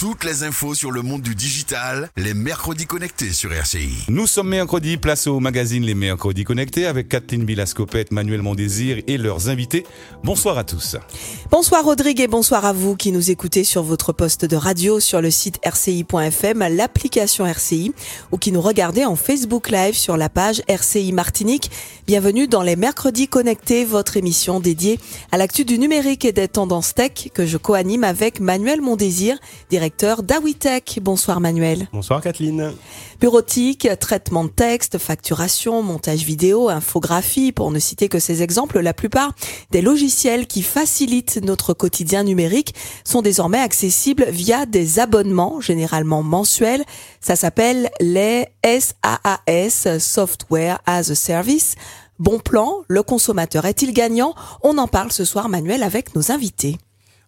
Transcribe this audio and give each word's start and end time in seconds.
Toutes 0.00 0.24
les 0.24 0.44
infos 0.44 0.74
sur 0.74 0.92
le 0.92 1.02
monde 1.02 1.20
du 1.20 1.34
digital, 1.34 2.08
les 2.16 2.32
mercredis 2.32 2.86
connectés 2.86 3.34
sur 3.34 3.52
RCI. 3.52 4.06
Nous 4.08 4.26
sommes 4.26 4.48
mercredi, 4.48 4.96
place 4.96 5.26
au 5.26 5.40
magazine 5.40 5.84
Les 5.84 5.92
Mercredis 5.92 6.44
Connectés 6.44 6.86
avec 6.86 7.10
Kathleen 7.10 7.44
Bilascopette, 7.44 8.10
Manuel 8.10 8.40
Mondésir 8.40 9.02
et 9.06 9.18
leurs 9.18 9.50
invités. 9.50 9.84
Bonsoir 10.24 10.56
à 10.56 10.64
tous. 10.64 10.96
Bonsoir 11.50 11.84
Rodrigue 11.84 12.22
et 12.22 12.28
bonsoir 12.28 12.64
à 12.64 12.72
vous 12.72 12.96
qui 12.96 13.12
nous 13.12 13.30
écoutez 13.30 13.62
sur 13.62 13.82
votre 13.82 14.14
poste 14.14 14.46
de 14.46 14.56
radio, 14.56 15.00
sur 15.00 15.20
le 15.20 15.30
site 15.30 15.60
rci.fm, 15.66 16.60
l'application 16.74 17.44
RCI 17.44 17.92
ou 18.32 18.38
qui 18.38 18.52
nous 18.52 18.62
regardez 18.62 19.04
en 19.04 19.16
Facebook 19.16 19.68
Live 19.68 19.96
sur 19.96 20.16
la 20.16 20.30
page 20.30 20.62
RCI 20.66 21.12
Martinique. 21.12 21.70
Bienvenue 22.06 22.48
dans 22.48 22.62
les 22.62 22.76
Mercredis 22.76 23.28
Connectés, 23.28 23.84
votre 23.84 24.16
émission 24.16 24.60
dédiée 24.60 24.98
à 25.30 25.36
l'actu 25.36 25.66
du 25.66 25.78
numérique 25.78 26.24
et 26.24 26.32
des 26.32 26.48
tendances 26.48 26.94
tech 26.94 27.28
que 27.34 27.44
je 27.44 27.58
co-anime 27.58 28.04
avec 28.04 28.40
Manuel 28.40 28.80
Mondésir, 28.80 29.36
directeur 29.68 29.89
d'Awitech. 30.22 30.98
Bonsoir 31.02 31.40
Manuel. 31.40 31.88
Bonsoir 31.92 32.20
Kathleen. 32.20 32.72
Bureautique, 33.20 33.88
traitement 33.98 34.44
de 34.44 34.50
texte, 34.50 34.98
facturation, 34.98 35.82
montage 35.82 36.24
vidéo, 36.24 36.68
infographie, 36.68 37.52
pour 37.52 37.70
ne 37.70 37.78
citer 37.78 38.08
que 38.08 38.18
ces 38.18 38.42
exemples, 38.42 38.80
la 38.80 38.94
plupart 38.94 39.32
des 39.70 39.82
logiciels 39.82 40.46
qui 40.46 40.62
facilitent 40.62 41.40
notre 41.42 41.74
quotidien 41.74 42.22
numérique 42.22 42.74
sont 43.04 43.22
désormais 43.22 43.60
accessibles 43.60 44.26
via 44.30 44.66
des 44.66 44.98
abonnements, 44.98 45.60
généralement 45.60 46.22
mensuels. 46.22 46.84
Ça 47.20 47.36
s'appelle 47.36 47.90
les 48.00 48.46
SaaS, 48.64 49.98
Software 49.98 50.80
as 50.86 51.10
a 51.10 51.14
Service. 51.14 51.74
Bon 52.18 52.38
plan, 52.38 52.82
le 52.88 53.02
consommateur 53.02 53.64
est-il 53.64 53.92
gagnant? 53.92 54.34
On 54.62 54.78
en 54.78 54.88
parle 54.88 55.10
ce 55.10 55.24
soir 55.24 55.48
Manuel 55.48 55.82
avec 55.82 56.14
nos 56.14 56.30
invités. 56.30 56.76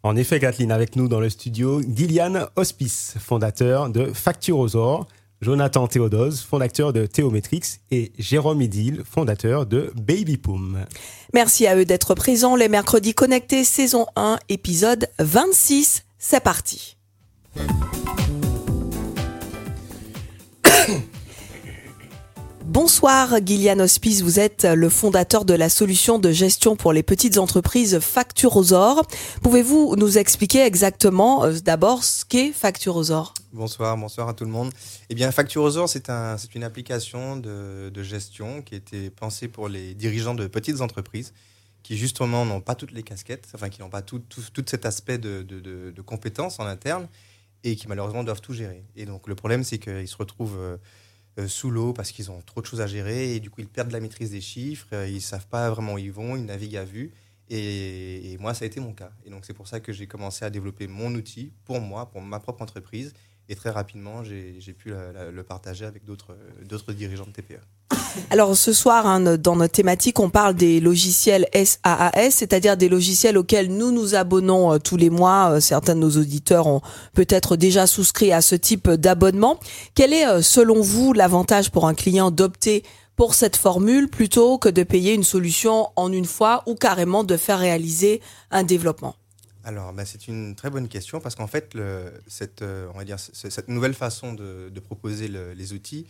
En 0.05 0.17
effet, 0.17 0.41
Kathleen, 0.41 0.73
avec 0.73 0.97
nous 0.97 1.07
dans 1.07 1.21
le 1.21 1.31
studio, 1.31 1.81
Gillian 1.81 2.47
Hospice, 2.57 3.15
fondateur 3.21 3.89
de 3.89 4.07
Facturosor, 4.13 5.07
Jonathan 5.41 5.87
Théodose, 5.87 6.41
fondateur 6.41 6.93
de 6.93 7.07
Théométrix, 7.07 7.79
et 7.93 8.11
Jérôme 8.19 8.63
Idil, 8.63 9.03
fondateur 9.05 9.65
de 9.65 9.93
Babypoom. 9.95 10.87
Merci 11.35 11.69
à 11.69 11.77
eux 11.77 11.85
d'être 11.85 12.17
présents 12.17 12.57
les 12.57 12.69
mercredis 12.69 13.15
connectés, 13.15 13.63
saison 13.63 14.07
1, 14.17 14.39
épisode 14.49 15.09
26. 15.21 16.05
C'est 16.19 16.43
parti. 16.43 16.97
Bonsoir 22.65 23.45
Gillian 23.45 23.81
Hospice, 23.81 24.23
vous 24.23 24.39
êtes 24.39 24.65
le 24.65 24.89
fondateur 24.89 25.45
de 25.45 25.53
la 25.53 25.69
solution 25.69 26.21
de 26.21 26.31
gestion 26.31 26.77
pour 26.77 26.93
les 26.93 27.03
petites 27.03 27.37
entreprises 27.37 27.99
Facturosor. 27.99 29.05
Pouvez-vous 29.43 29.97
nous 29.97 30.17
expliquer 30.17 30.61
exactement 30.61 31.45
euh, 31.45 31.59
d'abord 31.59 32.05
ce 32.05 32.25
qu'est 32.25 32.53
Facturosor 32.53 33.35
Bonsoir, 33.53 33.97
bonsoir 33.97 34.29
à 34.29 34.35
tout 34.35 34.45
le 34.45 34.51
monde. 34.51 34.71
Eh 35.11 35.17
bien, 35.17 35.33
Facturosor, 35.33 35.89
c'est 35.89 36.09
un, 36.09 36.37
une 36.55 36.63
application 36.63 37.37
de, 37.37 38.03
gestion 38.03 38.63
qui 38.63 38.75
a 38.75 38.77
été 38.79 39.11
pensée 39.11 39.49
pour 39.49 39.69
les 39.69 39.95
dirigeants 39.95 40.35
de 40.35 40.47
petites 40.47 40.81
entreprises 40.81 41.35
qui 41.83 41.97
justement 41.97 42.45
n'ont 42.45 42.61
pas 42.61 42.77
toutes 42.77 42.93
les 42.93 43.03
casquettes, 43.03 43.49
enfin 43.55 43.71
qui 43.71 43.81
n'ont 43.81 43.91
pas 43.91 44.03
tout, 44.03 44.23
cet 44.67 44.87
aspect 44.87 45.19
de, 45.19 45.43
de, 45.43 46.03
compétences 46.03 46.61
en 46.61 46.67
interne 46.67 47.09
et 47.65 47.75
qui 47.75 47.89
malheureusement 47.89 48.23
doivent 48.23 48.41
tout 48.41 48.55
gérer. 48.55 48.85
Et 48.95 49.05
donc 49.05 49.27
le 49.27 49.35
problème, 49.35 49.65
c'est 49.65 49.79
qu'ils 49.79 50.07
se 50.07 50.17
retrouvent... 50.17 50.59
Euh, 50.59 50.77
sous 51.47 51.71
l'eau 51.71 51.93
parce 51.93 52.13
qu'ils 52.13 52.31
ont 52.31 52.41
trop 52.43 52.61
de 52.61 52.67
choses 52.67 52.81
à 52.81 52.87
gérer 52.87 53.35
et 53.35 53.41
du 53.41 53.51
coup 53.51 53.61
ils 53.61 53.69
perdent 53.69 53.91
la 53.91 54.01
maîtrise 54.01 54.31
des 54.31 54.41
chiffres, 54.41 54.89
euh, 54.93 55.09
ils 55.09 55.23
savent 55.23 55.47
pas 55.47 55.71
vraiment 55.71 55.95
où 55.95 55.99
ils 55.99 56.13
vont, 56.13 56.37
ils 56.37 56.45
naviguent 56.45 56.77
à 56.77 56.85
vue. 56.85 57.13
Et, 57.55 58.39
moi, 58.41 58.55
ça 58.55 58.65
a 58.65 58.67
été 58.67 58.81
mon 58.81 58.95
cas. 58.95 59.13
Et 59.27 59.31
donc 59.31 59.45
c'est 59.45 59.53
pour 59.53 59.69
ça 59.69 59.79
que 59.79 59.93
j'ai 59.93 60.07
commencé 60.07 60.43
à 60.45 60.49
développer 60.49 60.87
mon 60.87 61.15
outil 61.15 61.53
pour 61.65 61.81
moi, 61.81 62.11
pour 62.11 62.23
ma 62.23 62.41
propre 62.41 62.63
entreprise. 62.63 63.13
Et 63.51 63.55
très 63.55 63.69
rapidement, 63.69 64.25
j'ai 64.25 64.73
pu 64.73 64.91
le 64.91 65.43
partager 65.43 65.85
avec 65.85 66.05
d'autres 66.05 66.93
dirigeants 66.95 67.27
de 67.27 67.33
TPE. 67.33 67.61
Alors 68.31 68.57
ce 68.57 68.73
soir, 68.73 69.07
hein, 69.07 69.37
dans 69.37 69.57
notre 69.57 69.73
thématique, 69.73 70.19
on 70.21 70.31
parle 70.31 70.55
des 70.55 70.81
logiciels 70.81 71.47
SaaS, 71.55 72.31
c'est-à-dire 72.31 72.77
des 72.77 72.89
logiciels 72.89 73.39
auxquels 73.39 73.75
nous 73.75 73.91
nous 73.93 74.15
abonnons 74.15 74.73
euh, 74.73 74.79
tous 74.79 74.97
les 74.97 75.11
mois. 75.11 75.53
Euh, 75.53 75.61
certains 75.61 75.95
de 75.95 76.01
nos 76.01 76.11
auditeurs 76.11 76.67
ont 76.67 76.81
peut-être 77.15 77.57
déjà 77.57 77.87
souscrit 77.87 78.33
à 78.33 78.43
ce 78.43 78.55
type 78.55 78.91
d'abonnement. 78.91 79.59
Quel 79.95 80.13
est, 80.13 80.27
euh, 80.27 80.43
selon 80.43 80.81
vous, 80.81 81.13
l'avantage 81.13 81.71
pour 81.71 81.87
un 81.87 81.95
client 81.95 82.31
d'opter 82.31 82.83
pour 83.17 83.35
cette 83.35 83.57
formule 83.57 84.09
plutôt 84.09 84.59
que 84.59 84.69
de 84.69 84.83
payer 84.83 85.15
une 85.15 85.25
solution 85.25 85.89
en 85.97 86.13
une 86.13 86.25
fois 86.25 86.63
ou 86.67 86.75
carrément 86.75 87.25
de 87.25 87.37
faire 87.37 87.59
réaliser 87.59 88.21
un 88.51 88.63
développement? 88.63 89.15
Alors, 89.65 89.93
bah, 89.93 90.05
c'est 90.05 90.27
une 90.27 90.57
très 90.57 90.71
bonne 90.71 90.89
question 90.89 91.21
parce 91.21 91.35
qu'en 91.35 91.47
fait, 91.47 91.77
cette, 92.27 92.65
nouvelle 93.69 93.95
façon 93.95 94.33
de, 94.33 94.81
proposer 94.81 95.29
le, 95.29 95.53
les 95.53 95.73
outils, 95.73 96.07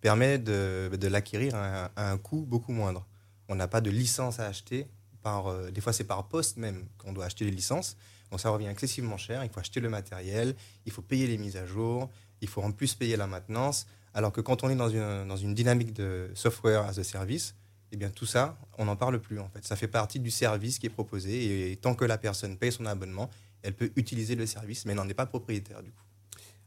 permet 0.00 0.38
de, 0.38 1.06
l'acquérir 1.06 1.54
à, 1.54 1.90
un 1.96 2.18
coût 2.18 2.44
beaucoup 2.46 2.72
moindre. 2.72 3.06
On 3.48 3.54
n'a 3.54 3.68
pas 3.68 3.80
de 3.80 3.90
licence 3.90 4.40
à 4.40 4.46
acheter. 4.46 4.86
Par, 5.22 5.48
euh, 5.48 5.70
des 5.70 5.80
fois, 5.80 5.92
c'est 5.92 6.04
par 6.04 6.26
poste 6.28 6.56
même 6.56 6.86
qu'on 6.96 7.12
doit 7.12 7.26
acheter 7.26 7.44
les 7.44 7.50
licences. 7.50 7.96
Donc 8.30 8.40
ça 8.40 8.50
revient 8.50 8.68
excessivement 8.68 9.18
cher. 9.18 9.44
Il 9.44 9.50
faut 9.50 9.60
acheter 9.60 9.80
le 9.80 9.88
matériel, 9.88 10.54
il 10.86 10.92
faut 10.92 11.02
payer 11.02 11.26
les 11.26 11.36
mises 11.36 11.56
à 11.56 11.66
jour, 11.66 12.10
il 12.40 12.48
faut 12.48 12.62
en 12.62 12.70
plus 12.70 12.94
payer 12.94 13.16
la 13.16 13.26
maintenance. 13.26 13.86
Alors 14.14 14.32
que 14.32 14.40
quand 14.40 14.64
on 14.64 14.70
est 14.70 14.76
dans 14.76 14.88
une, 14.88 15.28
dans 15.28 15.36
une 15.36 15.54
dynamique 15.54 15.92
de 15.92 16.30
software 16.34 16.84
as 16.84 16.98
a 16.98 17.04
service, 17.04 17.54
eh 17.92 17.96
bien 17.96 18.08
tout 18.08 18.26
ça, 18.26 18.56
on 18.78 18.84
n'en 18.84 18.96
parle 18.96 19.20
plus 19.20 19.40
en 19.40 19.48
fait. 19.48 19.64
Ça 19.64 19.76
fait 19.76 19.88
partie 19.88 20.20
du 20.20 20.30
service 20.30 20.78
qui 20.78 20.86
est 20.86 20.90
proposé 20.90 21.32
et, 21.32 21.72
et 21.72 21.76
tant 21.76 21.94
que 21.94 22.04
la 22.04 22.18
personne 22.18 22.56
paye 22.56 22.72
son 22.72 22.86
abonnement, 22.86 23.28
elle 23.62 23.74
peut 23.74 23.90
utiliser 23.96 24.36
le 24.36 24.46
service, 24.46 24.86
mais 24.86 24.94
n'en 24.94 25.08
est 25.08 25.14
pas 25.14 25.26
propriétaire 25.26 25.82
du 25.82 25.90
coup. 25.90 26.04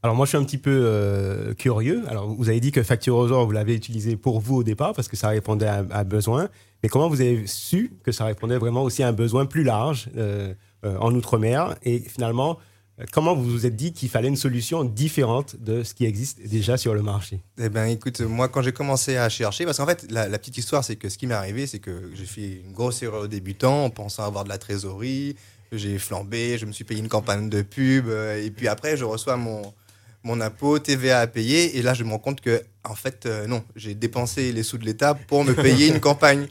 Alors 0.03 0.17
moi 0.17 0.25
je 0.25 0.29
suis 0.31 0.37
un 0.37 0.43
petit 0.43 0.57
peu 0.57 0.83
euh, 0.83 1.53
curieux. 1.53 2.03
Alors 2.09 2.27
vous 2.27 2.49
avez 2.49 2.59
dit 2.59 2.73
que 2.73 2.83
Facturosor 2.83 3.45
vous 3.45 3.53
l'avez 3.53 3.73
utilisé 3.73 4.17
pour 4.17 4.41
vous 4.41 4.57
au 4.57 4.63
départ 4.63 4.93
parce 4.93 5.07
que 5.07 5.15
ça 5.15 5.29
répondait 5.29 5.65
à 5.65 5.85
un 5.91 6.03
besoin. 6.03 6.49
Mais 6.83 6.89
comment 6.89 7.07
vous 7.07 7.21
avez 7.21 7.47
su 7.47 7.93
que 8.03 8.11
ça 8.11 8.25
répondait 8.25 8.57
vraiment 8.57 8.83
aussi 8.83 9.01
à 9.01 9.07
un 9.07 9.13
besoin 9.13 9.45
plus 9.45 9.63
large 9.63 10.09
euh, 10.17 10.53
euh, 10.83 10.97
en 10.99 11.15
outre-mer? 11.15 11.77
Et 11.83 11.99
finalement, 11.99 12.59
comment 13.13 13.33
vous 13.33 13.49
vous 13.49 13.65
êtes 13.65 13.77
dit 13.77 13.93
qu'il 13.93 14.09
fallait 14.09 14.27
une 14.27 14.35
solution 14.35 14.83
différente 14.83 15.55
de 15.55 15.83
ce 15.83 15.93
qui 15.93 16.03
existe 16.03 16.45
déjà 16.45 16.75
sur 16.75 16.93
le 16.93 17.01
marché? 17.01 17.39
Eh 17.57 17.69
bien 17.69 17.85
écoute, 17.85 18.19
moi 18.19 18.49
quand 18.49 18.61
j'ai 18.61 18.73
commencé 18.73 19.15
à 19.15 19.29
chercher, 19.29 19.63
parce 19.63 19.77
qu'en 19.77 19.87
fait 19.87 20.11
la, 20.11 20.27
petite 20.37 20.57
histoire 20.57 20.83
c'est 20.83 20.97
que 20.97 21.07
ce 21.07 21.17
qui 21.17 21.27
m'est 21.27 21.33
arrivé 21.33 21.65
c'est 21.65 21.79
que 21.79 22.11
j'ai 22.13 22.25
fait 22.25 22.61
une 22.65 22.73
grosse 22.73 23.01
erreur 23.03 23.21
au 23.21 23.27
débutant 23.27 23.85
en 23.85 23.89
pensant 23.89 24.25
avoir 24.25 24.43
de 24.43 24.49
la 24.49 24.57
trésorerie. 24.57 25.37
J'ai 25.71 25.97
flambé, 25.97 26.57
je 26.57 26.65
me 26.65 26.73
suis 26.73 26.83
payé 26.83 26.99
une 26.99 27.07
campagne 27.07 27.49
de 27.49 27.61
pub 27.61 28.09
et 28.09 28.51
puis 28.51 28.67
après 28.67 28.97
je 28.97 29.05
reçois 29.05 29.37
mon 29.37 29.73
mon 30.23 30.39
impôt, 30.41 30.79
TVA 30.79 31.19
à 31.19 31.27
payer. 31.27 31.77
Et 31.77 31.81
là, 31.81 31.93
je 31.93 32.03
me 32.03 32.11
rends 32.11 32.19
compte 32.19 32.41
que, 32.41 32.63
en 32.83 32.95
fait, 32.95 33.25
euh, 33.25 33.45
non, 33.47 33.63
j'ai 33.75 33.93
dépensé 33.93 34.51
les 34.51 34.63
sous 34.63 34.77
de 34.77 34.85
l'État 34.85 35.13
pour 35.13 35.43
me 35.43 35.53
payer 35.53 35.87
une 35.87 35.99
campagne. 35.99 36.47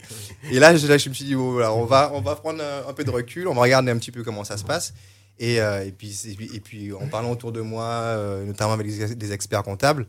Et 0.51 0.59
là 0.59 0.75
je, 0.75 0.85
je 0.85 1.09
me 1.09 1.13
suis 1.13 1.25
dit, 1.25 1.35
on, 1.35 1.85
va, 1.85 2.11
on 2.13 2.21
va 2.21 2.35
prendre 2.35 2.63
un, 2.63 2.93
peu 2.93 3.03
de 3.03 3.09
recul, 3.09 3.47
on 3.47 3.53
va 3.53 3.61
regarder 3.61 3.91
un 3.91 3.97
petit 3.97 4.11
peu 4.11 4.23
comment 4.23 4.43
ça 4.43 4.57
se 4.57 4.63
passe. 4.63 4.93
Et, 5.39 5.59
euh, 5.59 5.85
et, 5.85 5.91
puis, 5.91 6.17
et, 6.53 6.59
puis, 6.59 6.93
en 6.93 7.07
parlant 7.07 7.31
autour 7.31 7.51
de 7.51 7.61
moi, 7.61 7.85
euh, 7.85 8.45
notamment 8.45 8.73
avec 8.73 8.87
des, 8.87 9.31
experts 9.31 9.63
comptables, 9.63 10.07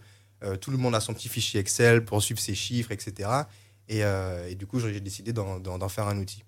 tout 0.61 0.71
le 0.71 0.77
monde 0.77 0.95
a 0.95 1.01
son 1.01 1.15
petit 1.15 1.31
fichier 1.31 1.59
Excel 1.59 2.05
pour 2.05 2.23
suivre 2.23 2.39
ses 2.39 2.55
chiffres, 2.55 2.93
etc. 2.93 3.31
Et, 3.89 4.01
et 4.01 4.55
du 4.55 4.67
coup, 4.67 4.79
j'ai 4.79 5.01
décidé 5.01 5.33
d'en 5.33 5.89
faire 5.89 6.07
un 6.07 6.19
outil. 6.19 6.45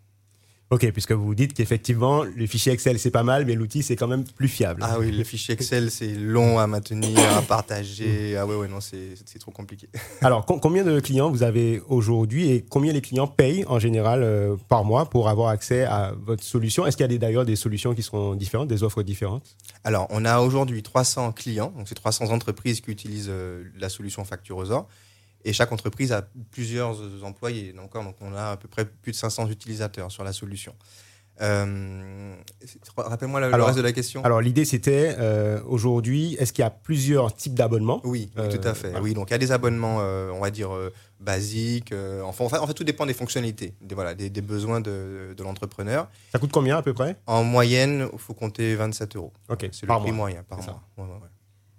Ok, 0.71 0.91
puisque 0.91 1.12
vous 1.12 1.37
dites 1.37 1.54
qu'effectivement, 1.54 2.25
le 2.25 2.44
fichier 2.49 2.72
Excel, 2.72 2.99
c'est 2.99 3.12
pas 3.12 3.22
mal, 3.22 3.47
mais 3.47 3.54
l'outil, 3.54 3.84
c'est 3.84 3.94
quand 3.94 4.09
même 4.09 4.25
plus 4.25 4.49
fiable. 4.49 4.82
Ah 4.84 4.99
oui, 4.99 5.12
le 5.12 5.22
fichier 5.22 5.54
Excel, 5.54 5.93
c'est 5.93 6.12
long 6.12 6.59
à 6.59 6.66
maintenir, 6.66 7.21
à 7.37 7.43
partager. 7.43 8.37
Ah 8.37 8.47
ouais, 8.47 8.56
ouais, 8.56 8.66
non, 8.66 8.81
c'est 8.81 9.38
trop 9.38 9.53
compliqué. 9.53 9.88
Alors, 10.22 10.44
combien 10.44 10.82
de 10.82 10.99
clients 10.99 11.31
vous 11.31 11.44
avez 11.44 11.81
aujourd'hui 11.88 12.50
et 12.50 12.62
combien 12.69 12.93
les 12.93 13.00
clients 13.00 13.28
payent 13.28 13.65
en 13.69 13.78
général 13.78 14.25
euh, 14.25 14.56
par 14.69 14.84
mois 14.84 15.09
pour 15.09 15.28
avoir 15.28 15.50
accès 15.50 15.84
à 15.84 16.15
votre 16.21 16.43
solution? 16.43 16.84
Est-ce 16.84 16.97
qu'il 16.97 17.09
y 17.09 17.15
a 17.15 17.19
d'ailleurs 17.19 17.44
des 17.44 17.55
solutions 17.56 17.94
qui 17.94 18.03
seront 18.03 18.34
différentes, 18.34 18.66
des 18.66 18.82
offres 18.82 19.05
différentes? 19.05 19.56
Alors, 19.84 20.09
on 20.10 20.25
a 20.25 20.41
aujourd'hui 20.41 20.82
300 20.82 21.31
clients, 21.31 21.73
donc 21.76 21.87
c'est 21.87 21.94
300 21.94 22.32
entreprises 22.32 22.81
qui 22.81 22.91
utilisent 22.91 23.31
euh, 23.31 23.62
la 23.79 23.88
solution 23.88 24.25
Facturosor. 24.25 24.88
Et 25.46 25.52
chaque 25.52 25.70
entreprise 25.70 26.12
a 26.12 26.28
plusieurs 26.50 26.98
employés. 27.25 27.72
Donc, 27.72 27.93
donc 27.94 28.16
on 28.20 28.34
a 28.34 28.50
à 28.50 28.56
peu 28.56 28.66
près 28.66 28.84
plus 28.84 29.12
de 29.12 29.16
500 29.16 29.48
utilisateurs 29.48 30.10
sur 30.10 30.25
la 30.25 30.32
solution. 30.32 30.75
Euh, 31.43 32.34
Rappelle-moi 32.96 33.40
le, 33.40 33.62
reste 33.62 33.76
de 33.76 33.82
la 33.82 33.93
question. 33.93 34.25
Alors 34.25 34.40
l'idée 34.40 34.64
c'était 34.64 35.14
euh, 35.19 35.60
aujourd'hui, 35.66 36.34
est-ce 36.38 36.52
qu'il 36.52 36.62
y 36.62 36.66
a 36.66 36.70
plusieurs 36.70 37.34
types 37.34 37.54
d'abonnements? 37.54 38.00
Oui, 38.04 38.31
oui, 38.37 38.48
tout 38.48 38.66
à 38.66 38.75
fait. 38.75 38.88
Voilà. 38.88 39.02
Oui, 39.02 39.14
donc 39.14 39.28
il 39.28 39.32
y 39.32 39.34
a 39.34 39.38
des 39.38 39.52
abonnements, 39.52 39.98
euh, 40.00 40.31
on 40.32 40.40
va 40.40 40.50
dire 40.50 40.75
euh, 40.75 40.93
basiques. 41.20 41.94
enfin, 42.25 42.44
en 42.44 42.48
fait, 42.48 42.58
en 42.58 42.66
fait, 42.66 42.75
tout 42.75 42.84
dépend 42.84 43.04
des 43.04 43.14
fonctionnalités, 43.14 43.75
des, 43.82 43.94
voilà, 43.94 44.14
des, 44.14 44.31
des 44.31 44.40
besoins 44.40 44.81
de, 44.81 45.34
de 45.37 45.43
l'entrepreneur. 45.43 46.08
Ça 46.32 46.38
coûte 46.38 46.52
combien 46.52 46.78
à 46.78 46.82
peu 46.82 46.94
près? 46.94 47.16
En 47.26 47.44
moyenne, 47.44 48.08
il 48.12 48.19
faut 48.19 48.34
compter 48.34 48.75
27 48.75 49.16
euros. 49.16 49.32
Ok. 49.50 49.69
C'est 49.72 49.82
le 49.82 49.88
prix 49.88 50.12
mois. 50.12 50.12
moyen 50.12 50.43
par 50.43 50.62
mois. 50.62 50.82
Ouais, 50.96 51.04
ouais, 51.04 51.28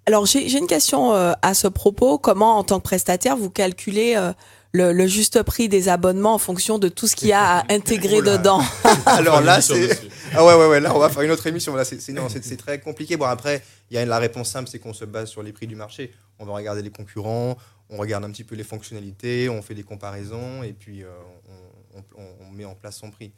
Alors 0.07 0.25
j'ai 0.25 0.49
une 0.57 0.67
question 0.67 1.13
euh, 1.13 1.33
à 1.41 1.53
ce 1.53 1.67
propos. 1.67 2.17
Comment, 2.17 2.57
en 2.57 2.63
tant 2.63 2.77
que 2.79 2.83
prestataire, 2.83 3.35
vous 3.35 3.49
calculez 3.49 4.15
euh, 4.15 4.31
le, 4.71 4.93
le 4.93 5.05
juste 5.05 5.43
prix 5.43 5.67
des 5.67 5.89
abonnements 5.89 6.33
en 6.33 6.37
fonction 6.37 6.79
de 6.79 6.87
tout 6.87 7.07
ce 7.07 7.15
qu'il 7.17 7.27
y 7.27 7.33
a 7.33 7.57
à 7.57 7.63
intégrer 7.73 8.19
Oula. 8.19 8.37
dedans? 8.37 8.61
Alors 9.05 9.41
là, 9.41 9.59
c'est. 9.59 9.89
Ah 10.33 10.45
ouais, 10.45 10.53
ouais, 10.55 10.67
ouais, 10.67 10.79
là, 10.79 10.95
on 10.95 10.99
va 10.99 11.09
faire 11.09 11.23
une 11.23 11.31
autre 11.31 11.45
émission. 11.47 11.75
Là, 11.75 11.83
c'est 11.83 12.57
très 12.57 12.79
compliqué. 12.79 13.17
Bon, 13.17 13.25
après, 13.25 13.61
il 13.91 13.95
y 13.95 13.97
a 13.97 14.05
la 14.05 14.17
réponse 14.17 14.49
simple, 14.49 14.69
c'est 14.71 14.79
qu'on 14.79 14.93
se 14.93 15.03
base 15.05 15.27
sur 15.29 15.43
les 15.43 15.51
prix 15.51 15.67
du 15.67 15.75
marché. 15.75 16.11
On 16.39 16.45
va 16.45 16.53
regarder 16.53 16.81
les 16.81 16.91
concurrents, 16.91 17.57
on 17.89 17.97
regarde 17.97 18.23
un 18.23 18.31
petit 18.31 18.43
peu 18.45 18.55
les 18.55 18.63
fonctionnalités, 18.63 19.49
on 19.49 19.61
fait 19.61 19.73
des 19.75 19.83
comparaisons 19.83 20.63
et 20.63 20.71
puis 20.73 21.03
euh, 21.03 21.07
on, 21.95 21.99
on- 22.21 22.47
on 22.47 22.51
met 22.51 22.65
en 22.65 22.75
place 22.75 22.95
son 22.97 23.09
prix. 23.11 23.33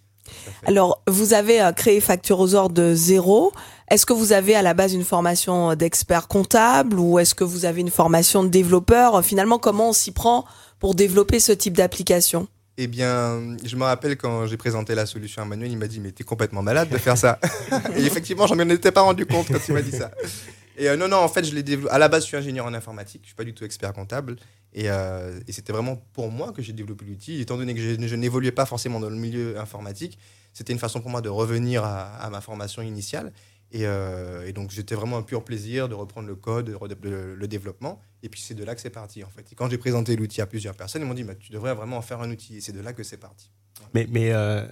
Alors, 0.65 1.01
vous 1.07 1.33
avez 1.33 1.61
euh, 1.61 1.71
créé 1.71 2.01
Facturosor 2.01 2.69
de 2.69 2.93
zéro. 2.93 3.51
Est-ce 3.89 4.05
que 4.05 4.13
vous 4.13 4.33
avez 4.33 4.55
à 4.55 4.61
la 4.61 4.73
base 4.73 4.93
une 4.93 5.03
formation 5.03 5.75
d'expert 5.75 6.27
comptable 6.27 6.99
ou 6.99 7.17
est-ce 7.19 7.33
que 7.33 7.43
vous 7.43 7.65
avez 7.65 7.81
une 7.81 7.89
formation 7.89 8.43
de 8.43 8.49
développeur? 8.49 9.23
Finalement, 9.25 9.57
comment 9.57 9.89
on 9.89 9.93
s'y 9.93 10.11
prend 10.11 10.45
pour 10.79 10.95
développer 10.95 11.39
ce 11.39 11.51
type 11.51 11.75
d'application? 11.75 12.47
Eh 12.81 12.87
bien, 12.87 13.57
je 13.65 13.75
me 13.75 13.83
rappelle 13.83 14.15
quand 14.15 14.45
j'ai 14.45 14.55
présenté 14.55 14.95
la 14.95 15.05
solution 15.05 15.41
à 15.41 15.45
Manuel, 15.45 15.71
il 15.71 15.77
m'a 15.77 15.87
dit 15.87 15.99
Mais 15.99 16.11
t'es 16.11 16.23
complètement 16.23 16.61
malade 16.61 16.87
de 16.89 16.97
faire 16.97 17.17
ça. 17.17 17.37
et 17.97 18.05
effectivement, 18.05 18.47
j'en 18.47 18.55
m'en 18.55 18.69
étais 18.69 18.91
pas 18.91 19.01
rendu 19.01 19.25
compte 19.25 19.47
quand 19.47 19.59
il 19.67 19.73
m'a 19.73 19.81
dit 19.81 19.91
ça. 19.91 20.11
Et 20.77 20.87
euh, 20.87 20.95
non, 20.95 21.09
non, 21.09 21.17
en 21.17 21.27
fait, 21.27 21.43
je 21.43 21.53
l'ai 21.53 21.61
développé. 21.61 21.93
À 21.93 21.97
la 21.97 22.07
base, 22.07 22.23
je 22.23 22.27
suis 22.27 22.37
ingénieur 22.37 22.65
en 22.65 22.73
informatique, 22.73 23.21
je 23.23 23.27
suis 23.27 23.35
pas 23.35 23.43
du 23.43 23.53
tout 23.53 23.65
expert 23.65 23.91
comptable. 23.91 24.37
Et, 24.73 24.89
euh, 24.89 25.39
et 25.47 25.51
c'était 25.51 25.73
vraiment 25.73 25.95
pour 26.13 26.29
moi 26.31 26.51
que 26.51 26.61
j'ai 26.61 26.73
développé 26.73 27.05
l'outil. 27.05 27.41
Étant 27.41 27.57
donné 27.57 27.73
que 27.73 27.81
je, 27.81 28.07
je 28.07 28.15
n'évoluais 28.15 28.51
pas 28.51 28.65
forcément 28.65 28.99
dans 28.99 29.09
le 29.09 29.15
milieu 29.15 29.59
informatique, 29.59 30.19
c'était 30.53 30.73
une 30.73 30.79
façon 30.79 31.01
pour 31.01 31.09
moi 31.09 31.21
de 31.21 31.29
revenir 31.29 31.83
à, 31.83 32.15
à 32.17 32.29
ma 32.29 32.41
formation 32.41 32.81
initiale. 32.81 33.31
Et, 33.71 33.81
euh, 33.85 34.47
et 34.47 34.51
donc, 34.53 34.71
j'étais 34.71 34.95
vraiment 34.95 35.17
un 35.17 35.21
pur 35.21 35.43
plaisir 35.43 35.87
de 35.89 35.93
reprendre 35.93 36.27
le 36.27 36.35
code, 36.35 36.65
de 36.65 36.73
re- 36.75 36.87
de- 36.87 37.35
le 37.37 37.47
développement. 37.47 37.99
Et 38.23 38.29
puis, 38.29 38.41
c'est 38.41 38.55
de 38.55 38.63
là 38.63 38.73
que 38.73 38.81
c'est 38.81 38.89
parti, 38.89 39.23
en 39.23 39.29
fait. 39.29 39.45
Et 39.51 39.55
quand 39.55 39.69
j'ai 39.69 39.77
présenté 39.77 40.15
l'outil 40.15 40.41
à 40.41 40.47
plusieurs 40.47 40.73
personnes, 40.73 41.03
ils 41.03 41.07
m'ont 41.07 41.13
dit 41.13 41.23
bah, 41.23 41.35
Tu 41.39 41.51
devrais 41.51 41.75
vraiment 41.75 41.97
en 41.97 42.01
faire 42.01 42.19
un 42.21 42.31
outil. 42.31 42.57
Et 42.57 42.61
c'est 42.61 42.71
de 42.71 42.81
là 42.81 42.93
que 42.93 43.03
c'est 43.03 43.17
parti. 43.17 43.51
Mais, 43.93 44.07
mais 44.09 44.31
euh, 44.31 44.65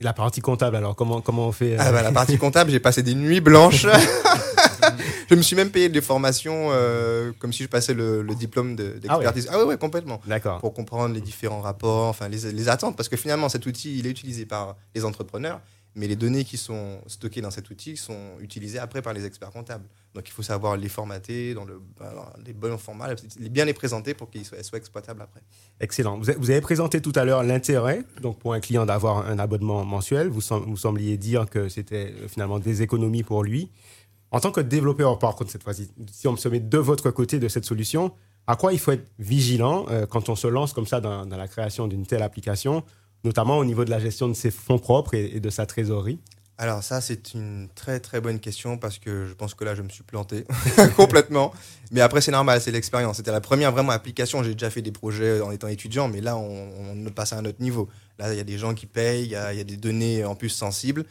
la 0.00 0.12
partie 0.12 0.40
comptable, 0.40 0.74
alors 0.74 0.96
comment, 0.96 1.20
comment 1.20 1.46
on 1.46 1.52
fait 1.52 1.76
Ah 1.78 1.92
bah, 1.92 2.02
la 2.02 2.10
partie 2.10 2.36
comptable, 2.36 2.70
j'ai 2.72 2.80
passé 2.80 3.02
des 3.04 3.14
nuits 3.14 3.40
blanches. 3.40 3.86
je 5.30 5.34
me 5.34 5.42
suis 5.42 5.56
même 5.56 5.70
payé 5.70 5.88
des 5.88 6.00
formations 6.00 6.68
euh, 6.72 7.32
comme 7.38 7.52
si 7.52 7.62
je 7.62 7.68
passais 7.68 7.94
le, 7.94 8.22
le 8.22 8.34
diplôme 8.34 8.76
de- 8.76 8.98
d'expertise. 8.98 9.48
Ah, 9.50 9.58
ouais. 9.58 9.64
ouais, 9.64 9.78
complètement. 9.78 10.20
D'accord. 10.26 10.58
Pour 10.60 10.74
comprendre 10.74 11.14
les 11.14 11.20
différents 11.20 11.60
rapports, 11.60 12.06
enfin 12.08 12.28
les, 12.28 12.52
les 12.52 12.68
attentes, 12.68 12.96
parce 12.96 13.08
que 13.08 13.16
finalement 13.16 13.48
cet 13.48 13.66
outil, 13.66 13.98
il 13.98 14.06
est 14.06 14.10
utilisé 14.10 14.46
par 14.46 14.76
les 14.94 15.04
entrepreneurs, 15.04 15.60
mais 15.94 16.06
les 16.08 16.16
données 16.16 16.44
qui 16.44 16.56
sont 16.56 17.00
stockées 17.06 17.42
dans 17.42 17.50
cet 17.50 17.68
outil 17.68 17.98
sont 17.98 18.16
utilisées 18.40 18.78
après 18.78 19.02
par 19.02 19.12
les 19.12 19.26
experts 19.26 19.50
comptables. 19.50 19.84
Donc 20.14 20.26
il 20.26 20.32
faut 20.32 20.42
savoir 20.42 20.76
les 20.78 20.88
formater 20.88 21.52
dans 21.52 21.66
le, 21.66 21.82
alors, 22.00 22.32
les 22.46 22.54
bons 22.54 22.78
formats, 22.78 23.08
les- 23.38 23.48
bien 23.50 23.66
les 23.66 23.74
présenter 23.74 24.14
pour 24.14 24.30
qu'ils 24.30 24.44
soient, 24.46 24.62
soient 24.62 24.78
exploitables 24.78 25.20
après. 25.20 25.40
Excellent. 25.80 26.18
Vous 26.18 26.30
avez, 26.30 26.60
présenté 26.62 27.02
tout 27.02 27.12
à 27.14 27.24
l'heure 27.26 27.42
l'intérêt 27.42 28.04
donc 28.22 28.38
pour 28.38 28.54
un 28.54 28.60
client 28.60 28.86
d'avoir 28.86 29.26
un 29.28 29.38
abonnement 29.38 29.84
mensuel. 29.84 30.28
Vous, 30.28 30.40
vous 30.66 30.76
sembliez 30.78 31.18
dire 31.18 31.44
que 31.50 31.68
c'était 31.68 32.14
euh, 32.22 32.28
finalement 32.28 32.58
des 32.58 32.80
économies 32.82 33.22
pour 33.22 33.42
lui. 33.44 33.68
En 34.32 34.40
tant 34.40 34.50
que 34.50 34.62
développeur, 34.62 35.18
par 35.18 35.36
contre, 35.36 35.50
cette 35.50 35.62
fois-ci, 35.62 35.90
si 36.10 36.26
on 36.26 36.36
se 36.36 36.48
met 36.48 36.58
de 36.58 36.78
votre 36.78 37.10
côté 37.10 37.38
de 37.38 37.48
cette 37.48 37.66
solution, 37.66 38.12
à 38.46 38.56
quoi 38.56 38.72
il 38.72 38.78
faut 38.78 38.92
être 38.92 39.06
vigilant 39.18 39.84
euh, 39.90 40.06
quand 40.06 40.30
on 40.30 40.36
se 40.36 40.46
lance 40.46 40.72
comme 40.72 40.86
ça 40.86 41.00
dans, 41.02 41.26
la 41.26 41.48
création 41.48 41.86
d'une 41.86 42.06
telle 42.06 42.22
application, 42.22 42.82
notamment 43.24 43.58
au 43.58 43.64
niveau 43.66 43.84
de 43.84 43.90
la 43.90 44.00
gestion 44.00 44.28
de 44.28 44.32
ses 44.32 44.50
fonds 44.50 44.78
propres 44.78 45.14
et, 45.14 45.38
de 45.38 45.50
sa 45.50 45.66
trésorerie? 45.66 46.18
Alors 46.56 46.82
ça, 46.82 47.02
c'est 47.02 47.34
une 47.34 47.68
très 47.74 48.00
très 48.00 48.22
bonne 48.22 48.38
question 48.38 48.78
parce 48.78 48.98
que 48.98 49.26
je 49.26 49.34
pense 49.34 49.54
que 49.54 49.64
là, 49.64 49.74
je 49.74 49.82
me 49.82 49.90
suis 49.90 50.02
planté 50.02 50.44
complètement. 50.96 51.52
Mais 51.90 52.00
après, 52.00 52.22
c'est 52.22 52.30
normal, 52.30 52.62
c'est 52.62 52.70
l'expérience. 52.70 53.18
C'était 53.18 53.32
la 53.32 53.40
première 53.42 53.70
vraiment 53.70 53.92
application. 53.92 54.42
J'ai 54.42 54.54
déjà 54.54 54.70
fait 54.70 54.82
des 54.82 54.92
projets 54.92 55.42
en 55.42 55.50
étant 55.50 55.68
étudiant, 55.68 56.08
mais 56.08 56.22
là, 56.22 56.36
on, 56.38 57.04
passe 57.14 57.34
à 57.34 57.38
un 57.38 57.44
autre 57.44 57.60
niveau. 57.60 57.90
Là, 58.18 58.32
il 58.32 58.38
y 58.38 58.40
a 58.40 58.44
des 58.44 58.56
gens 58.56 58.72
qui 58.72 58.86
payent, 58.86 59.24
il 59.24 59.30
y 59.30 59.36
a, 59.36 59.52
il 59.52 59.58
y 59.58 59.60
a 59.60 59.64
des 59.64 59.76
données 59.76 60.24
en 60.24 60.34
plus 60.34 60.48
sensibles. 60.48 61.04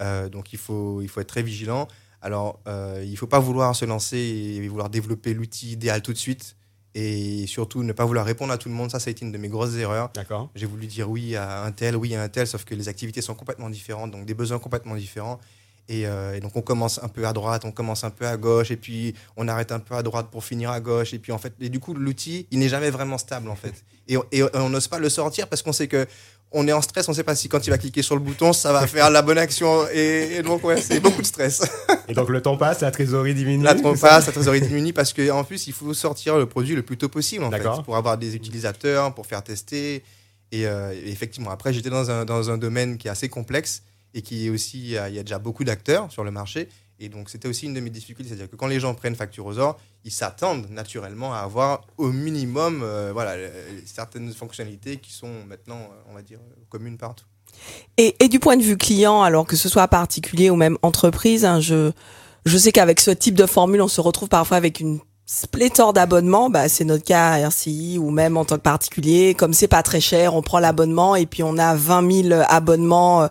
Euh, 0.00 0.28
donc, 0.28 0.52
il 0.52 0.58
faut, 0.58 1.02
il 1.02 1.08
faut 1.08 1.20
être 1.20 1.28
très 1.28 1.42
vigilant. 1.42 1.88
Alors, 2.22 2.58
euh, 2.66 3.02
il 3.04 3.12
ne 3.12 3.16
faut 3.16 3.26
pas 3.26 3.38
vouloir 3.38 3.74
se 3.76 3.84
lancer 3.84 4.16
et 4.18 4.66
vouloir 4.68 4.90
développer 4.90 5.34
l'outil 5.34 5.72
idéal 5.72 6.02
tout 6.02 6.12
de 6.12 6.18
suite. 6.18 6.56
Et 6.94 7.46
surtout, 7.46 7.82
ne 7.84 7.92
pas 7.92 8.04
vouloir 8.04 8.24
répondre 8.26 8.52
à 8.52 8.58
tout 8.58 8.68
le 8.68 8.74
monde. 8.74 8.90
Ça, 8.90 8.98
ça 8.98 9.08
a 9.08 9.10
été 9.12 9.24
une 9.24 9.30
de 9.30 9.38
mes 9.38 9.48
grosses 9.48 9.76
erreurs. 9.76 10.10
D'accord 10.14 10.50
J'ai 10.56 10.66
voulu 10.66 10.86
dire 10.86 11.08
oui 11.08 11.36
à 11.36 11.62
un 11.62 11.70
tel, 11.70 11.96
oui 11.96 12.14
à 12.16 12.22
un 12.22 12.28
tel, 12.28 12.46
sauf 12.46 12.64
que 12.64 12.74
les 12.74 12.88
activités 12.88 13.20
sont 13.22 13.34
complètement 13.34 13.70
différentes, 13.70 14.10
donc 14.10 14.24
des 14.26 14.34
besoins 14.34 14.58
complètement 14.58 14.96
différents. 14.96 15.38
Et, 15.90 16.06
euh, 16.06 16.34
et 16.34 16.40
donc 16.40 16.54
on 16.56 16.60
commence 16.60 17.02
un 17.02 17.08
peu 17.08 17.26
à 17.26 17.32
droite, 17.32 17.64
on 17.64 17.72
commence 17.72 18.04
un 18.04 18.10
peu 18.10 18.26
à 18.26 18.36
gauche, 18.36 18.70
et 18.70 18.76
puis 18.76 19.14
on 19.36 19.48
arrête 19.48 19.70
un 19.72 19.78
peu 19.78 19.94
à 19.94 20.02
droite 20.02 20.28
pour 20.30 20.44
finir 20.44 20.70
à 20.70 20.80
gauche. 20.80 21.14
Et 21.14 21.18
puis 21.18 21.30
en 21.32 21.38
fait, 21.38 21.54
et 21.60 21.68
du 21.68 21.78
coup, 21.78 21.94
l'outil, 21.94 22.46
il 22.50 22.58
n'est 22.58 22.68
jamais 22.68 22.90
vraiment 22.90 23.16
stable 23.16 23.48
en 23.48 23.56
fait. 23.56 23.84
Et, 24.08 24.16
on- 24.16 24.24
et 24.32 24.42
on 24.54 24.68
n'ose 24.68 24.88
pas 24.88 24.98
le 24.98 25.08
sortir 25.08 25.46
parce 25.48 25.62
qu'on 25.62 25.72
sait 25.72 25.88
que 25.88 26.06
on 26.50 26.66
est 26.66 26.72
en 26.72 26.80
stress, 26.80 27.06
on 27.08 27.12
ne 27.12 27.16
sait 27.16 27.24
pas 27.24 27.34
si 27.34 27.48
quand 27.48 27.66
il 27.66 27.70
va 27.70 27.78
cliquer 27.78 28.02
sur 28.02 28.14
le 28.14 28.22
bouton, 28.22 28.52
ça 28.52 28.72
va 28.72 28.86
faire 28.86 29.10
la 29.10 29.22
bonne 29.22 29.38
action. 29.38 29.86
Et, 29.92 30.36
et 30.36 30.42
donc 30.42 30.64
ouais, 30.64 30.80
c'est 30.80 31.00
beaucoup 31.00 31.20
de 31.20 31.26
stress. 31.26 31.62
Et 32.08 32.14
donc 32.14 32.30
le 32.30 32.40
temps 32.40 32.56
passe, 32.56 32.80
la 32.80 32.90
trésorerie 32.90 33.34
diminue 33.34 33.64
La 33.64 33.76
ça 33.76 33.92
passe, 34.00 34.26
la 34.26 34.32
trésorerie 34.32 34.62
diminue 34.62 34.92
parce 34.94 35.12
qu'en 35.12 35.44
plus, 35.44 35.66
il 35.66 35.72
faut 35.72 35.92
sortir 35.92 36.38
le 36.38 36.46
produit 36.46 36.74
le 36.74 36.82
plus 36.82 36.96
tôt 36.96 37.08
possible 37.08 37.44
en 37.44 37.50
fait, 37.50 37.62
pour 37.84 37.96
avoir 37.96 38.16
des 38.16 38.34
utilisateurs, 38.34 39.14
pour 39.14 39.26
faire 39.26 39.42
tester. 39.44 40.02
Et, 40.50 40.66
euh, 40.66 40.94
et 40.94 41.10
effectivement, 41.10 41.50
après, 41.50 41.74
j'étais 41.74 41.90
dans 41.90 42.10
un, 42.10 42.24
dans 42.24 42.50
un 42.50 42.56
domaine 42.56 42.96
qui 42.96 43.08
est 43.08 43.10
assez 43.10 43.28
complexe 43.28 43.82
et 44.14 44.22
qui 44.22 44.46
est 44.46 44.50
aussi, 44.50 44.78
il 44.78 45.14
y 45.14 45.18
a 45.18 45.22
déjà 45.22 45.38
beaucoup 45.38 45.64
d'acteurs 45.64 46.10
sur 46.10 46.24
le 46.24 46.30
marché. 46.30 46.68
Et 47.00 47.08
donc, 47.08 47.30
c'était 47.30 47.48
aussi 47.48 47.66
une 47.66 47.74
de 47.74 47.80
mes 47.80 47.90
difficultés. 47.90 48.30
C'est-à-dire 48.30 48.50
que 48.50 48.56
quand 48.56 48.66
les 48.66 48.80
gens 48.80 48.94
prennent 48.94 49.14
Facturosor, 49.14 49.78
ils 50.04 50.10
s'attendent 50.10 50.68
naturellement 50.70 51.32
à 51.32 51.38
avoir 51.38 51.82
au 51.96 52.10
minimum 52.10 52.82
euh, 52.82 53.10
voilà, 53.12 53.32
euh, 53.32 53.80
certaines 53.86 54.32
fonctionnalités 54.32 54.96
qui 54.96 55.12
sont 55.12 55.44
maintenant, 55.46 55.78
euh, 55.78 56.10
on 56.10 56.14
va 56.14 56.22
dire, 56.22 56.40
communes 56.68 56.98
partout. 56.98 57.24
Et, 57.96 58.12
du 58.28 58.40
point 58.40 58.56
de 58.56 58.62
vue 58.62 58.76
client, 58.76 59.22
alors 59.22 59.46
que 59.46 59.56
ce 59.56 59.68
soit 59.68 59.88
particulier 59.88 60.50
ou 60.50 60.56
même 60.56 60.76
entreprise, 60.82 61.44
hein, 61.44 61.60
je, 61.60 61.92
je 62.44 62.58
sais 62.58 62.72
qu'avec 62.72 63.00
ce 63.00 63.10
type 63.10 63.34
de 63.34 63.46
formule, 63.46 63.80
on 63.80 63.88
se 63.88 64.00
retrouve 64.00 64.28
parfois 64.28 64.56
avec 64.56 64.80
une 64.80 65.00
pléthore 65.50 65.92
d'abonnements. 65.92 66.50
Bah, 66.50 66.68
c'est 66.68 66.84
notre 66.84 67.04
cas 67.04 67.30
à 67.30 67.38
RCI 67.38 67.98
ou 67.98 68.10
même 68.10 68.36
en 68.36 68.44
tant 68.44 68.56
que 68.56 68.62
particulier. 68.62 69.34
Comme 69.34 69.52
c'est 69.52 69.68
pas 69.68 69.82
très 69.82 70.00
cher, 70.00 70.34
on 70.34 70.42
prend 70.42 70.58
l'abonnement 70.58 71.14
et 71.14 71.26
puis 71.26 71.42
on 71.42 71.58
a 71.58 71.74
20 71.74 72.28
000 72.28 72.42
abonnements 72.48 73.28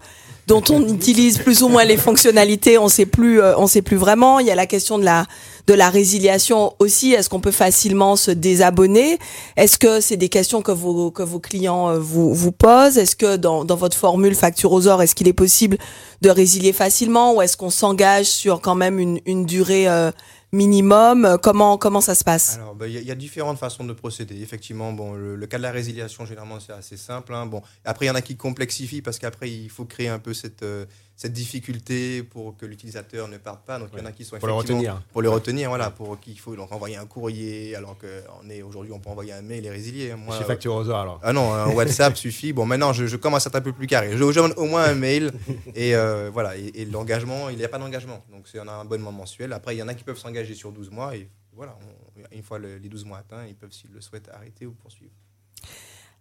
dont 0.47 0.63
on 0.69 0.81
utilise 0.87 1.37
plus 1.37 1.61
ou 1.61 1.67
moins 1.67 1.83
les 1.83 1.97
fonctionnalités. 1.97 2.77
On 2.77 2.87
sait 2.87 3.05
plus, 3.05 3.41
euh, 3.41 3.53
on 3.57 3.67
sait 3.67 3.81
plus 3.81 3.97
vraiment. 3.97 4.39
Il 4.39 4.47
y 4.47 4.51
a 4.51 4.55
la 4.55 4.65
question 4.65 4.97
de 4.97 5.03
la 5.03 5.25
de 5.67 5.73
la 5.73 5.89
résiliation 5.89 6.73
aussi. 6.79 7.11
Est-ce 7.11 7.29
qu'on 7.29 7.41
peut 7.41 7.51
facilement 7.51 8.15
se 8.15 8.31
désabonner? 8.31 9.19
Est-ce 9.57 9.77
que 9.77 9.99
c'est 9.99 10.15
des 10.15 10.29
questions 10.29 10.61
que 10.61 10.71
vos 10.71 11.11
que 11.11 11.23
vos 11.23 11.39
clients 11.39 11.89
euh, 11.89 11.99
vous 11.99 12.33
vous 12.33 12.53
posent? 12.53 12.97
Est-ce 12.97 13.17
que 13.17 13.35
dans 13.35 13.65
dans 13.65 13.75
votre 13.75 13.97
formule 13.97 14.35
Facturosor, 14.35 15.01
est-ce 15.01 15.15
qu'il 15.15 15.27
est 15.27 15.33
possible 15.33 15.77
de 16.21 16.29
résilier 16.29 16.71
facilement? 16.71 17.35
Ou 17.35 17.41
est-ce 17.41 17.57
qu'on 17.57 17.69
s'engage 17.69 18.27
sur 18.27 18.61
quand 18.61 18.75
même 18.75 18.99
une 18.99 19.19
une 19.25 19.45
durée 19.45 19.89
euh, 19.89 20.11
minimum 20.51 21.25
Euh, 21.25 21.37
Comment 21.37 21.77
comment 21.77 22.01
ça 22.01 22.15
se 22.15 22.23
passe? 22.23 22.55
Alors, 22.57 22.75
bah, 22.75 22.87
il 22.87 22.93
y, 23.03 23.11
a- 23.11 23.15
différentes 23.15 23.57
façons 23.59 23.83
de 23.83 23.93
procéder. 23.93 24.41
Effectivement, 24.41 24.93
bon, 24.93 25.13
le, 25.13 25.35
le 25.35 25.47
cas 25.47 25.57
de 25.57 25.63
la 25.63 25.71
résiliation, 25.71 26.25
généralement, 26.25 26.59
c'est 26.59 26.73
assez 26.73 26.97
simple. 26.97 27.33
hein. 27.33 27.45
Bon, 27.45 27.61
après, 27.83 28.05
il 28.05 28.09
y 28.09 28.11
en 28.11 28.15
a 28.15 28.21
qui 28.21 28.35
complexifient 28.37 29.01
parce 29.01 29.19
qu'après, 29.19 29.49
il 29.51 29.69
faut 29.69 29.85
créer 29.85 30.07
un 30.09 30.19
peu 30.19 30.33
cette, 30.33 30.63
euh, 30.63 30.85
cette 31.19 31.33
difficulté 31.33 32.21
pour 32.21 32.55
que 32.55 32.65
l'utilisateur 32.67 33.27
ne 33.27 33.37
parte 33.39 33.65
pas. 33.65 33.79
Donc, 33.79 33.89
il 33.93 33.97
y 33.99 34.01
en 34.03 34.05
a 34.05 34.11
qui 34.11 34.23
sont 34.23 34.37
Pour 34.37 34.47
le 34.47 34.53
retenir. 34.53 35.01
Pour 35.11 35.23
le 35.23 35.29
retenir, 35.29 35.69
voilà, 35.69 35.89
pour 35.89 36.19
qu'il 36.19 36.37
faut 36.39 36.55
donc 36.55 36.71
envoyer 36.71 36.95
un 36.95 37.07
courrier, 37.07 37.75
alors 37.75 37.97
qu'on 37.97 38.49
est 38.51 38.61
aujourd'hui, 38.61 38.91
on 38.93 38.99
peut 38.99 39.09
envoyer 39.09 39.33
un 39.33 39.41
mail 39.41 39.65
et 39.65 39.69
résilier. 39.71 40.13
Moi, 40.13 40.37
Chez 40.37 40.43
Facturosor 40.45 40.95
alors. 40.99 41.19
ah 41.23 41.33
non, 41.33 41.51
un 41.51 41.69
WhatsApp 41.73 42.15
suffit. 42.25 42.53
Bon, 42.53 42.67
maintenant, 42.67 42.93
je, 42.93 43.07
je 43.07 43.17
commence 43.17 43.47
à 43.47 43.49
être 43.49 43.55
un 43.55 43.61
peu 43.61 43.73
plus 43.73 43.87
carré. 43.87 44.11
Je 44.15 44.23
demande 44.23 44.53
au 44.57 44.65
moins 44.65 44.83
un 44.83 44.93
mail. 44.93 45.31
Et 45.75 45.95
euh, 45.95 46.29
voilà. 46.31 46.55
Et, 46.55 46.67
et 46.75 46.85
l'engagement, 46.85 47.49
il 47.49 47.57
n'y 47.57 47.65
a 47.65 47.69
pas 47.69 47.79
d'engagement. 47.79 48.23
Donc, 48.31 48.47
c'est 48.47 48.59
on 48.59 48.67
a 48.67 48.73
un 48.73 48.81
abonnement 48.81 49.11
mensuel. 49.11 49.51
Après, 49.53 49.75
il 49.75 49.79
y 49.79 49.83
en 49.83 49.87
a 49.87 49.95
qui 49.95 50.03
peuvent 50.03 50.19
s'engager 50.19 50.53
sur 50.53 50.71
12 50.71 50.91
mois. 50.91 51.15
Et 51.15 51.27
voilà, 51.51 51.75
on- 51.81 52.35
une 52.35 52.43
fois 52.43 52.59
le- 52.59 52.77
les 52.77 52.89
12 52.89 53.05
mois 53.05 53.17
atteints, 53.17 53.45
ils 53.47 53.55
peuvent, 53.55 53.71
s'ils 53.71 53.91
le 53.91 54.01
souhaitent, 54.01 54.29
arrêter 54.31 54.67
ou 54.67 54.71
poursuivre. 54.73 55.11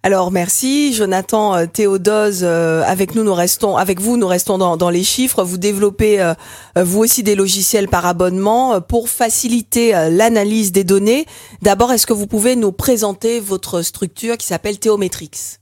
Alors 0.06 0.30
merci 0.30 0.94
Jonathan 0.94 1.56
euh, 1.56 1.66
Théodose. 1.66 2.42
euh, 2.44 2.84
avec 2.86 3.16
nous, 3.16 3.25
nous 3.25 3.34
restons 3.34 3.76
avec 3.76 4.00
vous, 4.00 4.16
nous 4.16 4.28
restons 4.28 4.56
dans, 4.56 4.88
les 4.88 5.02
chiffres. 5.02 5.42
Vous 5.42 5.58
développez 5.58 6.22
euh, 6.22 6.34
vous 6.76 7.00
aussi 7.00 7.25
des 7.25 7.34
logiciels 7.34 7.88
par 7.88 8.06
abonnement 8.06 8.80
pour 8.80 9.08
faciliter 9.08 9.90
l'analyse 10.12 10.70
des 10.70 10.84
données. 10.84 11.26
D'abord, 11.62 11.90
est-ce 11.90 12.06
que 12.06 12.12
vous 12.12 12.28
pouvez 12.28 12.54
nous 12.54 12.70
présenter 12.70 13.40
votre 13.40 13.82
structure 13.82 14.36
qui 14.36 14.46
s'appelle 14.46 14.78
Théométrix? 14.78 15.58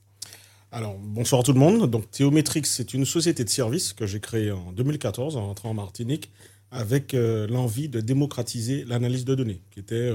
Alors, 0.71 0.95
bonsoir 0.99 1.41
tout 1.41 1.53
le 1.53 1.59
monde. 1.59 1.89
Donc, 1.89 2.11
Théométrix, 2.11 2.65
c'est 2.65 2.93
une 2.93 3.05
société 3.05 3.43
de 3.43 3.49
services 3.49 3.93
que 3.93 4.05
j'ai 4.05 4.19
créée 4.19 4.51
en 4.51 4.71
2014 4.73 5.37
en 5.37 5.47
rentrant 5.47 5.71
en 5.71 5.73
Martinique 5.73 6.29
avec 6.69 7.13
l'envie 7.13 7.89
de 7.89 7.99
démocratiser 7.99 8.85
l'analyse 8.87 9.25
de 9.25 9.33
données, 9.33 9.61
qui 9.71 9.79
était 9.79 10.11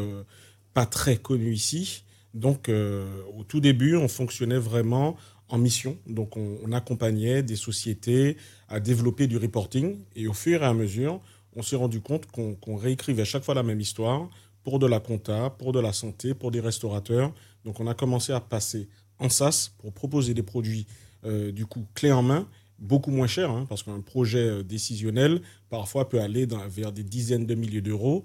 pas 0.72 0.86
très 0.86 1.16
connue 1.16 1.52
ici. 1.52 2.04
Donc, 2.34 2.68
euh, 2.68 3.06
au 3.36 3.44
tout 3.44 3.60
début, 3.60 3.96
on 3.96 4.08
fonctionnait 4.08 4.58
vraiment 4.58 5.16
en 5.48 5.58
mission. 5.58 5.96
Donc, 6.06 6.36
on, 6.36 6.72
accompagnait 6.72 7.42
des 7.42 7.56
sociétés 7.56 8.36
à 8.68 8.78
développer 8.78 9.26
du 9.26 9.36
reporting. 9.36 9.96
Et 10.14 10.28
au 10.28 10.32
fur 10.32 10.62
et 10.62 10.66
à 10.66 10.74
mesure, 10.74 11.20
on 11.56 11.62
s'est 11.62 11.76
rendu 11.76 12.00
compte 12.00 12.26
qu'on 12.26 12.76
réécrivait 12.76 13.24
chaque 13.24 13.42
fois 13.42 13.54
la 13.54 13.64
même 13.64 13.80
histoire 13.80 14.28
pour 14.62 14.78
de 14.78 14.86
la 14.86 15.00
compta, 15.00 15.50
pour 15.50 15.72
de 15.72 15.80
la 15.80 15.92
santé, 15.92 16.34
pour 16.34 16.50
des 16.50 16.60
restaurateurs. 16.60 17.32
Donc 17.64 17.80
on 17.80 17.86
a 17.88 17.94
commencé 17.94 18.32
à 18.32 18.40
passer 18.40 18.88
en 19.18 19.28
SaaS 19.28 19.70
pour 19.78 19.92
proposer 19.92 20.34
des 20.34 20.42
produits 20.42 20.86
euh, 21.24 21.50
du 21.50 21.66
coup 21.66 21.84
clés 21.94 22.12
en 22.12 22.22
main, 22.22 22.46
beaucoup 22.78 23.10
moins 23.10 23.26
chers, 23.26 23.50
hein, 23.50 23.66
parce 23.68 23.82
qu'un 23.82 24.00
projet 24.00 24.38
euh, 24.38 24.62
décisionnel 24.62 25.40
parfois 25.70 26.08
peut 26.08 26.20
aller 26.20 26.46
vers 26.68 26.92
des 26.92 27.02
dizaines 27.02 27.46
de 27.46 27.54
milliers 27.54 27.80
d'euros 27.80 28.22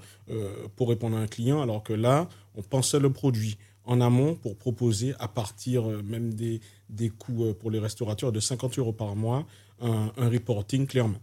pour 0.75 0.89
répondre 0.89 1.17
à 1.17 1.19
un 1.19 1.27
client, 1.27 1.62
alors 1.62 1.83
que 1.83 1.93
là, 1.93 2.27
on 2.55 2.62
pensait 2.62 3.00
le 3.00 3.12
produit 3.12 3.57
en 3.85 4.01
amont 4.01 4.35
pour 4.35 4.55
proposer 4.55 5.13
à 5.19 5.27
partir 5.27 5.85
même 6.03 6.33
des, 6.33 6.61
des 6.89 7.09
coûts 7.09 7.53
pour 7.59 7.71
les 7.71 7.79
restaurateurs 7.79 8.31
de 8.31 8.39
50 8.39 8.77
euros 8.79 8.93
par 8.93 9.15
mois 9.15 9.45
un, 9.81 10.11
un 10.17 10.29
reporting 10.29 10.87
main. 10.95 11.15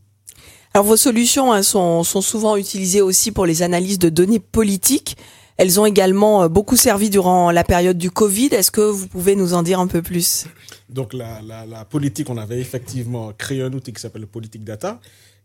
Alors 0.74 0.86
vos 0.86 0.96
solutions 0.96 1.52
hein, 1.52 1.62
sont, 1.62 2.02
sont, 2.04 2.22
souvent 2.22 2.56
utilisées 2.56 3.02
aussi 3.02 3.32
pour 3.32 3.46
les 3.46 3.62
analyses 3.62 3.98
de 3.98 4.08
données 4.08 4.40
politiques. 4.40 5.16
Elles 5.58 5.78
ont 5.78 5.84
également 5.84 6.48
beaucoup 6.48 6.76
servi 6.76 7.10
durant 7.10 7.50
la 7.50 7.62
période 7.62 7.98
du 7.98 8.10
Covid. 8.10 8.48
Est-ce 8.52 8.70
que 8.70 8.80
vous 8.80 9.06
pouvez 9.06 9.36
nous 9.36 9.52
en 9.52 9.62
dire 9.62 9.80
un 9.80 9.86
peu 9.86 10.00
plus? 10.00 10.46
Donc 10.88 11.12
la, 11.12 11.42
la, 11.42 11.66
la, 11.66 11.84
politique, 11.84 12.30
on 12.30 12.38
avait 12.38 12.58
effectivement 12.58 13.32
créé 13.36 13.62
un 13.62 13.72
outil 13.72 13.92
qui 13.92 14.00
s'appelle 14.00 14.22
le 14.22 14.28
Politique 14.28 14.64
Data, 14.64 15.00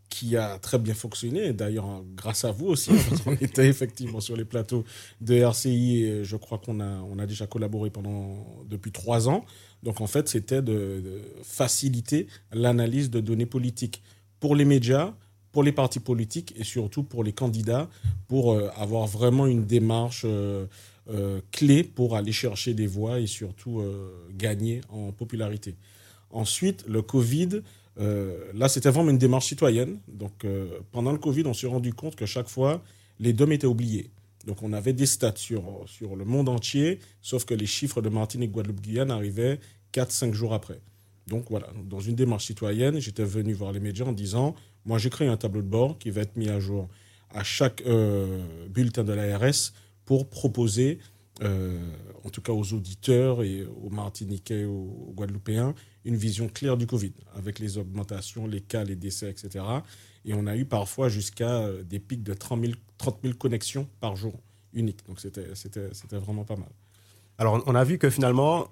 qui 0.10 0.38
a 0.38 0.58
très 0.60 0.80
bien 0.80 0.94
fonctionné, 0.94 1.54
d'ailleurs 1.54 2.04
grâce 2.16 2.46
à 2.46 2.52
vous 2.52 2.68
aussi, 2.68 2.92
parce 3.10 3.22
qu'on 3.22 3.34
était 3.42 3.68
effectivement 3.68 4.20
sur 4.20 4.36
les 4.36 4.46
plateaux 4.46 4.84
de 5.22 5.36
RCI 5.36 6.04
et 6.04 6.24
je 6.24 6.36
crois 6.38 6.58
qu'on 6.58 6.80
a, 6.80 7.02
on 7.10 7.20
a 7.20 7.26
déjà 7.26 7.48
collaboré 7.48 7.90
pendant, 7.90 8.64
depuis 8.70 8.92
trois 8.92 9.30
ans. 9.30 9.46
Donc 9.84 10.02
en 10.02 10.08
fait, 10.08 10.28
c'était 10.30 10.62
de, 10.62 11.02
de 11.04 11.22
faciliter 11.44 12.28
l'analyse 12.52 13.10
de 13.10 13.20
données 13.20 13.46
politiques 13.46 14.02
pour 14.40 14.56
les 14.56 14.66
médias, 14.66 15.14
pour 15.52 15.64
les 15.64 15.72
partis 15.72 16.00
politiques 16.00 16.54
et 16.56 16.64
surtout 16.64 17.04
pour 17.04 17.24
les 17.24 17.34
candidats, 17.34 17.90
pour 18.28 18.54
euh, 18.54 18.70
avoir 18.76 19.08
vraiment 19.08 19.48
une 19.48 19.66
démarche 19.66 20.22
euh, 20.24 20.68
euh, 21.10 21.42
clé 21.52 21.84
pour 21.84 22.16
aller 22.16 22.32
chercher 22.32 22.74
des 22.76 22.86
voix 22.86 23.20
et 23.20 23.28
surtout 23.28 23.84
gagner 24.38 24.82
en 24.90 25.12
popularité. 25.12 25.76
Ensuite, 26.30 26.86
le 26.88 27.02
Covid, 27.02 27.62
euh, 28.00 28.52
là, 28.54 28.70
c'était 28.70 28.90
vraiment 28.90 29.10
une 29.12 29.18
démarche 29.18 29.48
citoyenne. 29.48 30.00
Donc, 30.08 30.46
euh, 30.46 30.80
pendant 30.92 31.12
le 31.12 31.18
Covid, 31.18 31.44
on 31.46 31.54
s'est 31.54 31.68
rendu 31.68 31.94
compte 31.94 32.16
que 32.16 32.26
chaque 32.26 32.48
fois, 32.48 32.84
les 33.20 33.34
DOM 33.34 33.52
étaient 33.52 33.68
oubliés. 33.68 34.12
Donc, 34.46 34.64
on 34.64 34.72
avait 34.74 34.94
des 34.94 35.06
stats 35.06 35.34
sur, 35.36 35.84
sur 35.86 36.16
le 36.16 36.26
monde 36.26 36.50
entier, 36.50 37.00
sauf 37.22 37.46
que 37.46 37.54
les 37.54 37.66
chiffres 37.66 38.02
de 38.02 38.10
Martinique, 38.10 38.52
Guadeloupe, 38.52 38.82
Guyane 38.82 39.12
arrivaient 39.12 39.60
4-5 39.94 40.34
jours 40.34 40.54
après. 40.54 40.80
Donc 41.28 41.46
voilà, 41.50 41.68
dans 41.84 42.00
une 42.00 42.16
démarche 42.16 42.46
citoyenne, 42.46 43.00
j'étais 43.00 43.24
venu 43.24 43.54
voir 43.54 43.74
les 43.74 43.82
médias 43.82 44.06
en 44.06 44.14
disant, 44.14 44.56
moi 44.86 44.98
j'ai 44.98 45.10
créé 45.10 45.28
un 45.28 45.36
tableau 45.36 45.62
de 45.62 45.68
bord 45.68 45.98
qui 46.00 46.10
va 46.10 46.22
être 46.22 46.38
mis 46.38 46.50
à 46.50 46.60
jour 46.60 46.88
à 47.34 47.44
chaque 47.44 47.82
euh, 47.86 48.42
bulletin 48.70 49.04
de 49.04 49.12
l'ARS 49.12 49.74
pour 50.06 50.30
proposer, 50.30 51.00
euh, 51.44 51.78
en 52.24 52.30
tout 52.30 52.42
cas 52.42 52.52
aux 52.52 52.74
auditeurs 52.74 53.44
et 53.44 53.64
aux 53.64 53.90
Martiniquais, 53.90 54.66
aux, 54.66 55.14
Guadeloupéens, 55.16 55.74
une 56.06 56.16
vision 56.16 56.48
claire 56.48 56.78
du 56.78 56.88
Covid, 56.88 57.14
avec 57.36 57.60
les 57.60 57.78
augmentations, 57.78 58.48
les 58.48 58.62
cas, 58.62 58.84
les 58.84 58.96
décès, 58.96 59.30
etc. 59.30 59.64
Et 60.26 60.34
on 60.34 60.48
a 60.48 60.56
eu 60.56 60.66
parfois 60.66 61.10
jusqu'à 61.10 61.62
euh, 61.62 61.84
des 61.84 62.00
pics 62.00 62.24
de 62.24 62.34
30 62.34 62.62
000, 62.62 62.74
30 62.98 63.20
000 63.24 63.36
connexions 63.36 63.88
par 64.00 64.16
jour 64.16 64.34
uniques. 64.74 65.06
Donc 65.08 65.20
c'était 65.20 66.18
vraiment 66.18 66.44
pas 66.44 66.56
mal. 66.56 66.70
Alors 67.38 67.64
on 67.66 67.76
a 67.76 67.84
vu 67.84 67.98
que 67.98 68.10
finalement, 68.10 68.68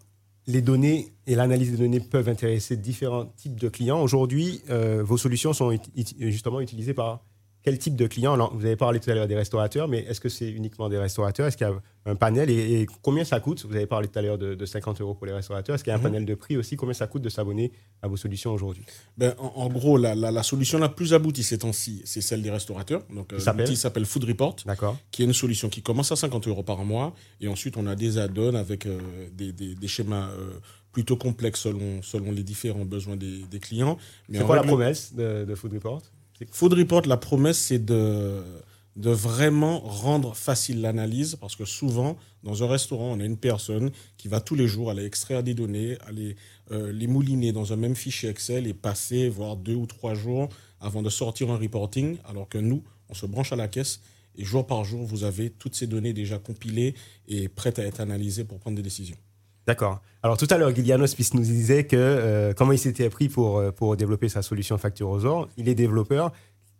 les 0.48 0.62
données 0.62 1.14
et 1.28 1.36
l'analyse 1.36 1.72
des 1.72 1.78
données 1.78 2.00
peuvent 2.00 2.30
intéresser 2.30 2.78
différents 2.78 3.26
types 3.26 3.60
de 3.60 3.70
clients. 3.70 4.02
Aujourd'hui, 4.02 4.62
euh, 4.70 5.04
vos 5.04 5.18
solutions 5.18 5.54
sont 5.54 5.78
justement 6.20 6.62
utilisées 6.62 6.94
par 6.94 7.24
quel 7.66 7.80
type 7.80 7.96
de 7.96 8.06
clients 8.06 8.34
Alors, 8.34 8.56
Vous 8.56 8.64
avez 8.64 8.76
parlé 8.76 9.00
tout 9.00 9.10
à 9.10 9.16
l'heure 9.16 9.28
des 9.28 9.36
restaurateurs, 9.36 9.88
mais 9.88 10.06
est-ce 10.08 10.22
que 10.22 10.30
c'est 10.30 10.48
uniquement 10.48 10.88
des 10.88 11.00
restaurateurs? 11.00 11.48
Est-ce 11.48 11.58
qu'il 11.58 11.66
y 11.66 11.70
a 11.70 11.74
un 12.06 12.14
panel? 12.14 12.52
Et, 12.52 12.82
et, 12.82 12.86
combien 13.02 13.24
ça 13.24 13.40
coûte? 13.40 13.66
Vous 13.66 13.76
avez 13.76 13.88
parlé 13.88 14.08
tout 14.08 14.20
à 14.20 14.22
l'heure 14.22 14.38
de, 14.38 14.54
de, 14.54 14.66
50 14.68 15.02
euros 15.02 15.16
pour 15.16 15.26
les 15.26 15.34
restaurateurs. 15.34 15.74
Est-ce 15.74 15.84
qu'il 15.84 15.90
y 15.90 15.94
a 15.94 15.96
un 15.96 16.00
mmh. 16.00 16.04
panel 16.04 16.26
de 16.26 16.36
prix 16.36 16.58
aussi? 16.58 16.76
Combien 16.76 16.94
ça 16.94 17.08
coûte 17.08 17.24
de 17.24 17.30
s'abonner 17.30 17.72
à 18.04 18.08
vos 18.08 18.18
solutions 18.18 18.54
aujourd'hui? 18.54 18.84
Ben, 19.18 19.34
en, 19.40 19.48
en, 19.56 19.70
gros, 19.70 19.98
la, 19.98 20.14
la, 20.14 20.30
la, 20.30 20.44
solution 20.44 20.78
la 20.78 20.90
plus 20.90 21.16
aboutie 21.16 21.42
ces 21.42 21.58
temps-ci, 21.58 22.04
c'est 22.06 22.22
celle 22.22 22.44
des 22.44 22.52
restaurateurs. 22.52 23.02
Donc, 23.12 23.34
euh, 23.34 23.40
l'outil 23.58 23.76
s'appelle 23.76 24.06
Food 24.06 24.26
Report, 24.26 24.58
qui 25.10 25.24
est 25.24 25.26
une 25.26 25.34
solution 25.34 25.68
qui 25.68 25.82
commence 25.82 26.12
à 26.12 26.16
50 26.16 26.48
euros 26.48 26.62
par 26.62 26.86
mois. 26.86 27.16
Et 27.42 27.48
ensuite, 27.48 27.78
on 27.78 27.88
a 27.88 27.96
des 27.96 28.20
add-ons 28.20 28.54
avec 28.54 28.86
euh, 28.86 29.00
des, 29.34 29.52
des, 29.52 29.74
des, 29.74 29.88
schémas 29.88 30.30
euh, 30.30 30.60
plutôt 30.92 31.18
complexes 31.18 31.62
selon, 31.62 32.04
selon 32.04 32.32
les 32.32 32.44
différents 32.44 32.86
besoins 32.86 33.16
des, 33.16 33.40
des 33.50 33.60
clients. 33.60 33.98
C'est 34.32 34.44
quoi 34.44 34.58
règle... 34.58 34.68
la 34.68 34.72
promesse 34.72 35.16
de, 35.16 35.46
de 35.46 35.56
Food 35.56 35.74
Report? 35.74 36.04
Food 36.52 36.74
Report, 36.74 37.04
la 37.08 37.18
promesse, 37.18 37.58
c'est 37.58 37.84
de, 37.84 38.44
de 38.96 39.10
vraiment 39.10 39.80
rendre 39.80 40.36
facile 40.36 40.82
l'analyse 40.82 41.36
parce 41.40 41.56
que 41.56 41.66
souvent, 41.66 42.18
dans 42.44 42.64
un 42.64 42.68
restaurant, 42.68 43.14
on 43.14 43.20
a 43.20 43.26
une 43.26 43.38
personne 43.38 43.92
qui 44.18 44.28
va 44.28 44.42
tous 44.42 44.56
les 44.56 44.68
jours 44.68 44.90
aller 44.90 45.06
extraire 45.06 45.44
des 45.44 45.54
données, 45.54 45.98
aller 46.08 46.36
euh, 46.72 46.92
les 46.92 47.08
mouliner 47.08 47.52
dans 47.52 47.74
un 47.74 47.76
même 47.76 47.96
fichier 47.96 48.30
Excel 48.30 48.68
et 48.68 48.74
passer, 48.74 49.30
voire 49.30 49.56
deux 49.56 49.76
ou 49.76 49.86
trois 49.86 50.14
jours 50.14 50.50
avant 50.80 51.02
de 51.02 51.10
sortir 51.10 51.52
un 51.52 51.58
reporting, 51.58 52.18
alors 52.26 52.50
que 52.50 52.58
nous, 52.58 52.84
on 53.10 53.14
se 53.14 53.26
branche 53.26 53.52
à 53.52 53.56
la 53.56 53.68
caisse 53.68 54.02
et 54.38 54.44
jour 54.44 54.66
par 54.68 54.84
jour, 54.84 55.04
vous 55.04 55.24
avez 55.24 55.50
toutes 55.50 55.76
ces 55.76 55.88
données 55.88 56.14
déjà 56.14 56.40
compilées 56.40 56.96
et 57.28 57.48
prêtes 57.48 57.80
à 57.80 57.84
être 57.84 58.02
analysées 58.02 58.44
pour 58.44 58.60
prendre 58.60 58.76
des 58.76 58.84
décisions. 58.84 59.18
D'accord. 59.68 60.02
Alors 60.22 60.38
tout 60.38 60.48
à 60.50 60.58
l'heure, 60.58 60.72
Guiliano 60.72 61.06
nous 61.34 61.42
disait 61.42 61.86
que 61.86 61.96
euh, 61.96 62.54
comment 62.54 62.72
il 62.72 62.80
s'était 62.80 63.06
appris 63.06 63.30
pour, 63.30 63.58
euh, 63.58 63.72
pour 63.72 63.96
développer 63.98 64.30
sa 64.30 64.42
solution 64.42 64.78
Facturosor. 64.78 65.50
Il 65.58 65.70
est 65.70 65.76
développeur. 65.76 66.32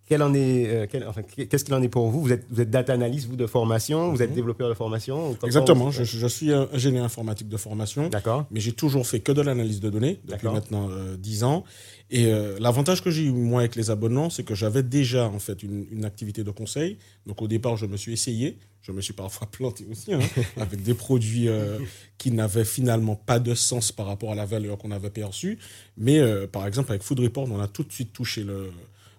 Quel 0.08 0.22
en 0.22 0.34
est, 0.34 0.68
euh, 0.68 0.86
quel, 0.90 1.08
enfin, 1.08 1.22
qu'est-ce 1.24 1.66
qu'il 1.66 1.74
en 1.74 1.82
est 1.82 1.90
pour 1.90 2.10
vous? 2.10 2.22
Vous 2.22 2.32
êtes, 2.32 2.46
vous 2.50 2.62
êtes 2.62 2.70
data 2.70 2.94
analyst, 2.94 3.28
vous, 3.28 3.36
de 3.36 3.48
formation 3.48 4.12
Vous 4.12 4.22
êtes 4.22 4.32
mmh. 4.32 4.36
développeur 4.36 4.70
de 4.70 4.74
formation 4.74 5.36
Exactement. 5.44 5.90
Je, 5.90 6.04
je, 6.04 6.28
suis 6.28 6.54
ingénieur 6.54 7.04
informatique 7.04 7.50
de 7.50 7.58
formation. 7.58 8.08
D'accord. 8.10 8.46
Mais 8.52 8.60
j'ai 8.60 8.74
toujours 8.74 9.08
fait 9.08 9.20
que 9.20 9.32
de 9.32 9.42
l'analyse 9.42 9.80
de 9.80 9.90
données 9.90 10.20
depuis 10.26 10.48
maintenant 10.48 10.90
euh, 10.92 11.18
10 11.18 11.44
ans. 11.44 11.64
Et 12.12 12.28
euh, 12.28 12.58
l'avantage 12.60 13.04
que 13.04 13.10
j'ai 13.10 13.24
eu, 13.24 13.32
moi, 13.32 13.62
avec 13.62 13.76
les 13.76 13.90
abonnements, 13.90 14.30
c'est 14.30 14.44
que 14.44 14.54
j'avais 14.54 14.84
déjà, 14.84 15.28
en 15.28 15.40
fait, 15.40 15.64
une, 15.64 15.88
une, 15.92 16.06
activité 16.06 16.44
de 16.44 16.52
conseil. 16.52 16.98
Donc, 17.26 17.42
au 17.42 17.48
départ, 17.48 17.78
je 17.78 17.88
me 17.88 17.98
suis 17.98 18.14
essayé. 18.14 18.60
Je 18.82 18.92
me 18.92 19.02
suis 19.02 19.14
parfois 19.14 19.48
planté 19.52 19.86
aussi, 19.90 20.14
hein, 20.14 20.20
avec 20.58 20.84
des 20.84 20.94
produits 20.94 21.48
euh, 21.48 21.80
qui 22.20 22.32
n'avaient 22.32 22.66
finalement 22.66 23.16
pas 23.16 23.40
de 23.40 23.56
sens 23.56 23.92
par 23.92 24.06
rapport 24.06 24.32
à 24.32 24.36
la 24.36 24.46
valeur 24.46 24.78
qu'on 24.78 24.92
avait 24.92 25.10
perçue. 25.10 25.58
Mais, 25.98 26.20
euh, 26.20 26.46
par 26.46 26.68
exemple, 26.68 26.92
avec 26.92 27.02
Food 27.02 27.20
Report, 27.20 27.48
on 27.52 27.60
a 27.60 27.68
tout 27.68 27.84
de 27.84 27.92
suite 27.92 28.14
touché 28.14 28.44
le, 28.44 28.70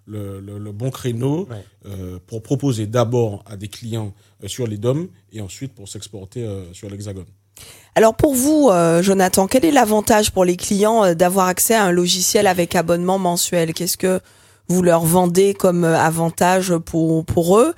le, 0.06 0.40
le, 0.40 0.58
le 0.58 0.72
bon 0.72 0.90
créneau 0.90 1.46
ouais. 1.50 1.64
euh, 1.86 2.18
pour 2.26 2.42
proposer 2.42 2.86
d'abord 2.86 3.42
à 3.46 3.56
des 3.56 3.68
clients 3.68 4.14
euh, 4.42 4.48
sur 4.48 4.66
les 4.66 4.78
DOM 4.78 5.08
et 5.32 5.40
ensuite 5.40 5.74
pour 5.74 5.88
s'exporter 5.88 6.44
euh, 6.44 6.72
sur 6.72 6.88
l'Hexagone. 6.88 7.26
Alors 7.94 8.14
pour 8.14 8.34
vous, 8.34 8.68
euh, 8.70 9.02
Jonathan, 9.02 9.46
quel 9.46 9.64
est 9.64 9.70
l'avantage 9.70 10.30
pour 10.30 10.44
les 10.44 10.56
clients 10.56 11.04
euh, 11.04 11.14
d'avoir 11.14 11.46
accès 11.48 11.74
à 11.74 11.84
un 11.84 11.92
logiciel 11.92 12.46
avec 12.46 12.74
abonnement 12.74 13.18
mensuel? 13.18 13.72
Qu'est-ce 13.72 13.96
que 13.96 14.20
vous 14.68 14.82
leur 14.82 15.04
vendez 15.04 15.54
comme 15.54 15.84
euh, 15.84 15.98
avantage 15.98 16.76
pour, 16.76 17.24
pour 17.24 17.58
eux? 17.58 17.74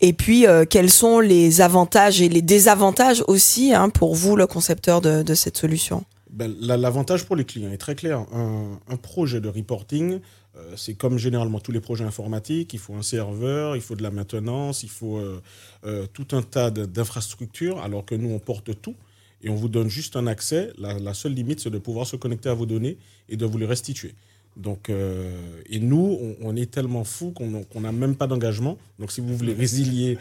Et 0.00 0.12
puis, 0.12 0.46
euh, 0.46 0.64
quels 0.68 0.90
sont 0.90 1.20
les 1.20 1.60
avantages 1.60 2.20
et 2.20 2.28
les 2.28 2.42
désavantages 2.42 3.22
aussi 3.28 3.72
hein, 3.72 3.88
pour 3.88 4.14
vous, 4.16 4.34
le 4.36 4.46
concepteur 4.46 5.00
de, 5.00 5.22
de 5.22 5.34
cette 5.34 5.56
solution? 5.56 6.04
Ben, 6.28 6.52
L'avantage 6.60 7.24
pour 7.24 7.36
les 7.36 7.44
clients 7.44 7.70
est 7.70 7.78
très 7.78 7.94
clair. 7.94 8.26
Un, 8.34 8.80
un 8.88 8.96
projet 8.96 9.40
de 9.40 9.48
reporting, 9.48 10.18
euh, 10.56 10.74
c'est 10.76 10.94
comme 10.94 11.16
généralement 11.16 11.60
tous 11.60 11.72
les 11.72 11.80
projets 11.80 12.04
informatiques, 12.04 12.74
il 12.74 12.78
faut 12.78 12.94
un 12.94 13.02
serveur, 13.02 13.74
il 13.74 13.80
faut 13.82 13.96
de 13.96 14.02
la 14.02 14.10
maintenance, 14.10 14.82
il 14.82 14.90
faut 14.90 15.16
euh, 15.16 15.40
euh, 15.84 16.06
tout 16.12 16.28
un 16.32 16.42
tas 16.42 16.70
d'infrastructures, 16.70 17.80
alors 17.80 18.04
que 18.04 18.14
nous, 18.14 18.30
on 18.30 18.38
porte 18.38 18.80
tout 18.82 18.94
et 19.42 19.48
on 19.48 19.54
vous 19.54 19.68
donne 19.68 19.88
juste 19.88 20.14
un 20.14 20.26
accès. 20.26 20.70
La, 20.78 21.14
seule 21.14 21.32
limite, 21.32 21.60
c'est 21.60 21.70
de 21.70 21.78
pouvoir 21.78 22.06
se 22.06 22.16
connecter 22.16 22.48
à 22.48 22.54
vos 22.54 22.66
données 22.66 22.98
et 23.28 23.36
de 23.36 23.46
vous 23.46 23.58
les 23.58 23.66
restituer. 23.66 24.14
Donc, 24.56 24.88
et 24.90 25.80
nous, 25.80 26.36
on, 26.40 26.54
est 26.54 26.70
tellement 26.70 27.02
fous 27.02 27.32
qu'on 27.32 27.80
n'a 27.80 27.90
même 27.90 28.14
pas 28.14 28.28
d'engagement. 28.28 28.78
Donc, 29.00 29.10
si 29.10 29.20
vous 29.20 29.36
voulez 29.36 29.52
résilier 29.54 30.16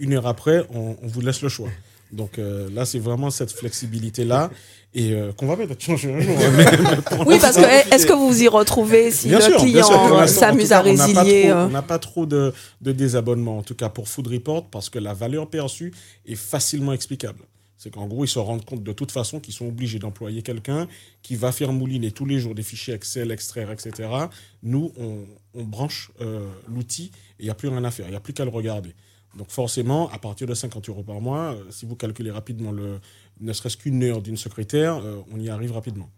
une 0.00 0.14
heure 0.14 0.26
après, 0.26 0.66
on, 0.70 0.96
vous 1.04 1.20
laisse 1.20 1.40
le 1.40 1.48
choix. 1.48 1.68
Donc 2.10 2.38
là, 2.38 2.84
c'est 2.84 2.98
vraiment 2.98 3.30
cette 3.30 3.52
flexibilité-là 3.52 4.50
et 4.94 5.12
euh, 5.12 5.32
qu'on 5.32 5.46
va 5.46 5.56
peut-être 5.56 5.80
changer 5.82 6.14
un 6.14 6.20
jour. 6.20 6.36
oui, 7.26 7.38
parce 7.40 7.56
que 7.56 7.94
est-ce 7.94 8.06
que 8.06 8.12
vous 8.12 8.28
vous 8.28 8.42
y 8.42 8.48
retrouvez 8.48 9.10
si 9.10 9.28
bien 9.28 9.38
le 9.38 9.44
sûr, 9.44 9.56
client 9.56 10.26
s'amuse 10.26 10.72
à 10.72 10.80
résilier 10.80 11.52
On 11.52 11.68
n'a 11.68 11.82
pas 11.82 11.98
trop, 11.98 12.26
de, 12.26 12.52
de 12.80 12.92
désabonnements, 12.92 13.58
en 13.58 13.62
tout 13.62 13.74
cas 13.74 13.88
pour 13.88 14.08
Food 14.08 14.28
Report, 14.28 14.66
parce 14.70 14.90
que 14.90 14.98
la 14.98 15.12
valeur 15.12 15.48
perçue 15.48 15.92
est 16.26 16.36
facilement 16.36 16.92
explicable. 16.92 17.40
C'est 17.76 17.90
qu'en 17.90 18.06
gros, 18.06 18.24
ils 18.24 18.28
se 18.28 18.38
rendent 18.38 18.64
compte 18.64 18.82
de 18.82 18.92
toute 18.92 19.10
façon 19.10 19.40
qu'ils 19.40 19.52
sont 19.52 19.66
obligés 19.66 19.98
d'employer 19.98 20.40
quelqu'un 20.40 20.88
qui 21.22 21.36
va 21.36 21.52
faire 21.52 21.72
mouliner 21.72 22.12
tous 22.12 22.24
les 22.24 22.38
jours 22.38 22.54
des 22.54 22.62
fichiers 22.62 22.94
Excel, 22.94 23.30
extraire, 23.30 23.70
etc. 23.70 24.08
Nous, 24.62 24.92
on, 24.96 25.26
on 25.54 25.64
branche 25.64 26.10
euh, 26.20 26.46
l'outil 26.68 27.10
et 27.38 27.42
il 27.42 27.44
n'y 27.44 27.50
a 27.50 27.54
plus 27.54 27.68
rien 27.68 27.84
à 27.84 27.90
faire, 27.90 28.06
il 28.06 28.10
n'y 28.12 28.16
a 28.16 28.20
plus 28.20 28.32
qu'à 28.32 28.44
le 28.44 28.50
regarder. 28.50 28.94
Donc 29.36 29.50
forcément, 29.50 30.08
à 30.10 30.18
partir 30.18 30.46
de 30.46 30.54
50 30.54 30.88
euros 30.88 31.02
par 31.02 31.20
mois, 31.20 31.54
euh, 31.54 31.64
si 31.70 31.86
vous 31.86 31.96
calculez 31.96 32.30
rapidement 32.30 32.72
le, 32.72 33.00
ne 33.40 33.52
serait-ce 33.52 33.76
qu'une 33.76 34.02
heure 34.02 34.22
d'une 34.22 34.36
secrétaire, 34.36 34.96
euh, 34.96 35.20
on 35.32 35.40
y 35.40 35.48
arrive 35.48 35.72
rapidement. 35.72 36.08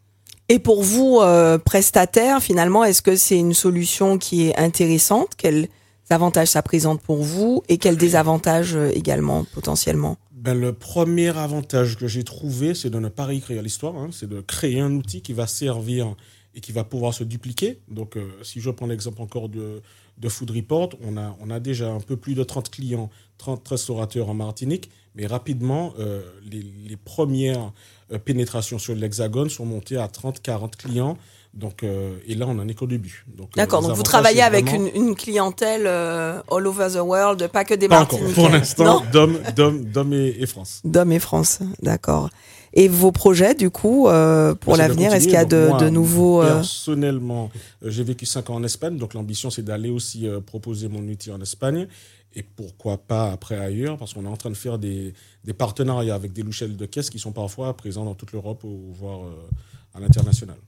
Et 0.49 0.59
pour 0.59 0.83
vous, 0.83 1.19
euh, 1.21 1.59
prestataire, 1.59 2.43
finalement, 2.43 2.85
est-ce 2.85 3.03
que 3.03 3.17
c'est 3.17 3.39
une 3.39 3.55
solution 3.55 4.19
qui 4.19 4.49
est 4.49 4.57
intéressante? 4.57 5.31
Quelles 5.37 5.69
avantages 6.11 6.49
ça 6.49 6.63
présente 6.63 7.03
pour 7.03 7.23
vous 7.23 7.63
et 7.69 7.79
quels 7.79 7.97
désavantages 7.97 8.77
également 8.77 9.45
potentiellement? 9.53 10.17
Ben, 10.31 10.55
Le 10.55 10.73
premier 10.73 11.37
avantage 11.37 11.97
que 11.97 12.07
j'ai 12.07 12.23
trouvé, 12.23 12.75
c'est 12.75 12.91
de 12.91 13.01
ne 13.01 13.09
pas 13.09 13.25
réécrire 13.25 13.61
l'histoire, 13.63 13.97
hein. 13.97 14.11
c'est 14.13 14.29
de 14.29 14.41
créer 14.41 14.79
un 14.79 14.93
outil 14.93 15.21
qui 15.21 15.33
va 15.33 15.49
servir 15.49 16.15
et 16.55 16.61
qui 16.61 16.73
va 16.73 16.85
pouvoir 16.85 17.13
se 17.13 17.23
dupliquer. 17.23 17.81
Donc, 17.89 18.17
euh, 18.17 18.29
si 18.43 18.61
je 18.61 18.71
prends 18.71 18.87
l'exemple 18.87 19.21
encore 19.21 19.49
de, 19.49 19.83
de 20.19 20.29
Food 20.29 20.51
Report, 20.51 20.91
on 21.03 21.17
a, 21.17 21.37
on 21.41 21.51
a 21.51 21.61
déjà 21.61 21.91
un 21.91 22.01
peu 22.01 22.17
plus 22.17 22.35
de 22.35 22.43
30 22.43 22.71
clients, 22.71 23.11
30 23.39 23.67
restaurateurs 23.69 24.29
en 24.31 24.35
Martinique, 24.35 24.91
mais 25.15 25.27
rapidement, 25.27 25.95
euh, 25.99 26.23
les, 26.51 26.63
les, 26.87 26.97
premières 26.97 27.73
euh, 28.13 28.19
pénétrations 28.19 28.79
sur 28.79 28.95
l'Hexagone 28.95 29.49
sont 29.49 29.65
montées 29.65 29.97
à 29.97 30.09
30, 30.09 30.41
40 30.43 30.77
clients. 30.77 31.17
Donc, 31.55 31.83
euh, 31.83 32.19
et 32.27 32.35
là, 32.35 32.47
on 32.47 32.55
n'en 32.55 32.69
est 32.69 32.75
qu'au 32.75 32.87
début. 32.87 33.25
D'accord, 33.57 33.81
donc 33.81 33.93
vous 33.93 34.03
travaillez 34.03 34.43
avec 34.43 34.71
une, 34.71 34.89
une, 34.95 35.15
clientèle 35.15 35.87
all 35.87 36.67
over 36.67 36.89
the 36.93 37.01
world, 37.01 37.49
pas 37.49 37.65
que 37.65 37.73
des 37.73 37.89
Martiniquais. 37.89 38.35
Pour 38.35 38.51
l'instant, 38.51 39.03
Dom, 39.11 40.13
et, 40.13 40.43
et 40.43 40.47
France. 40.47 40.83
Dom 40.85 41.11
et 41.13 41.19
France, 41.19 41.61
d'accord. 41.81 42.29
Et 42.79 42.89
vos 42.89 43.11
projets, 43.11 43.55
du 43.55 43.71
coup, 43.71 44.07
euh, 44.07 44.55
pour 44.55 44.77
l'avenir, 44.77 45.15
est-ce 45.15 45.25
qu'il 45.25 45.33
y 45.33 45.39
a 45.39 45.47
de, 45.47 45.71
de 45.81 45.89
nouveaux... 45.89 46.43
Euh, 46.43 46.57
personnellement, 46.57 47.51
euh, 47.83 47.91
j'ai 47.91 48.05
vécu 48.05 48.27
cinq 48.27 48.51
ans 48.51 48.57
en 48.57 48.63
Espagne, 48.65 48.99
donc 48.99 49.15
l'ambition, 49.15 49.49
c'est 49.49 49.63
d'aller 49.63 49.89
aussi 49.89 50.29
proposer 50.45 50.89
mon 50.89 51.01
outil 51.01 51.33
en 51.33 51.41
Espagne. 51.41 51.89
Et 52.35 52.43
pourquoi 52.43 52.99
pas 52.99 53.33
après 53.33 53.59
ailleurs, 53.59 53.97
parce 53.97 54.13
qu'on 54.13 54.27
est 54.27 54.29
en 54.29 54.37
train 54.37 54.51
de 54.51 54.57
faire 54.57 54.79
des, 54.79 55.15
des 55.43 55.55
partenariats 55.55 56.15
avec 56.15 56.35
des 56.35 56.43
louchelles 56.43 56.77
de 56.77 56.85
caisse 56.85 57.09
qui 57.09 57.19
sont 57.19 57.33
parfois 57.33 57.75
présents 57.75 58.05
dans 58.05 58.15
toute 58.15 58.33
l'Europe 58.33 58.63
voire 58.93 59.21
à 59.95 60.01
l'international. 60.01 60.59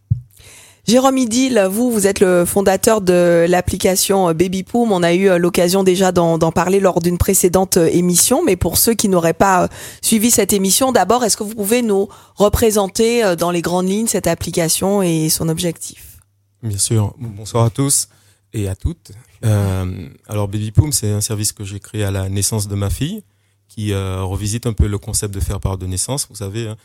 Jérôme 0.88 1.18
Idil, 1.18 1.68
vous, 1.70 1.92
vous 1.92 2.06
êtes 2.06 2.18
le 2.18 2.46
fondateur 2.46 3.02
de 3.02 3.44
l'application 3.46 4.32
Babypoom. 4.32 4.90
On 4.90 5.02
a 5.02 5.12
eu 5.12 5.28
euh, 5.28 5.36
l'occasion 5.36 5.84
déjà 5.84 6.12
d'en 6.12 6.50
parler 6.50 6.80
lors 6.80 7.02
d'une 7.02 7.18
précédente 7.18 7.76
euh, 7.76 7.90
émission, 7.92 8.42
mais 8.42 8.56
pour 8.56 8.78
ceux 8.78 8.94
qui 8.94 9.10
n'auraient 9.10 9.34
pas 9.34 9.64
euh, 9.64 9.68
suivi 10.00 10.30
cette 10.30 10.54
émission, 10.54 10.90
d'abord, 10.90 11.24
est-ce 11.24 11.36
que 11.36 11.42
vous 11.42 11.54
pouvez 11.54 11.82
nous 11.82 12.08
représenter 12.36 13.36
dans 13.36 13.50
les 13.50 13.60
grandes 13.60 13.86
lignes 13.86 14.06
cette 14.06 14.26
application 14.26 15.02
et 15.02 15.28
son 15.28 15.50
objectif? 15.50 16.20
Bien 16.62 16.78
sûr. 16.78 17.14
Bonsoir 17.18 17.66
à 17.66 17.70
tous 17.70 18.08
et 18.54 18.66
à 18.66 18.74
toutes. 18.74 19.12
Alors 19.42 20.48
Babypoom, 20.48 20.92
c'est 20.92 21.10
un 21.10 21.20
service 21.20 21.52
que 21.52 21.64
j'ai 21.64 21.80
créé 21.80 22.02
à 22.02 22.10
la 22.10 22.30
naissance 22.30 22.66
de 22.66 22.74
ma 22.74 22.88
fille, 22.88 23.24
qui 23.68 23.94
revisite 23.94 24.66
un 24.66 24.72
peu 24.72 24.86
le 24.86 24.96
concept 24.96 25.34
de 25.34 25.40
faire 25.40 25.60
part 25.60 25.76
de 25.76 25.86
naissance. 25.86 26.26
Vous 26.30 26.36
savez, 26.36 26.66
hein, 26.66 26.76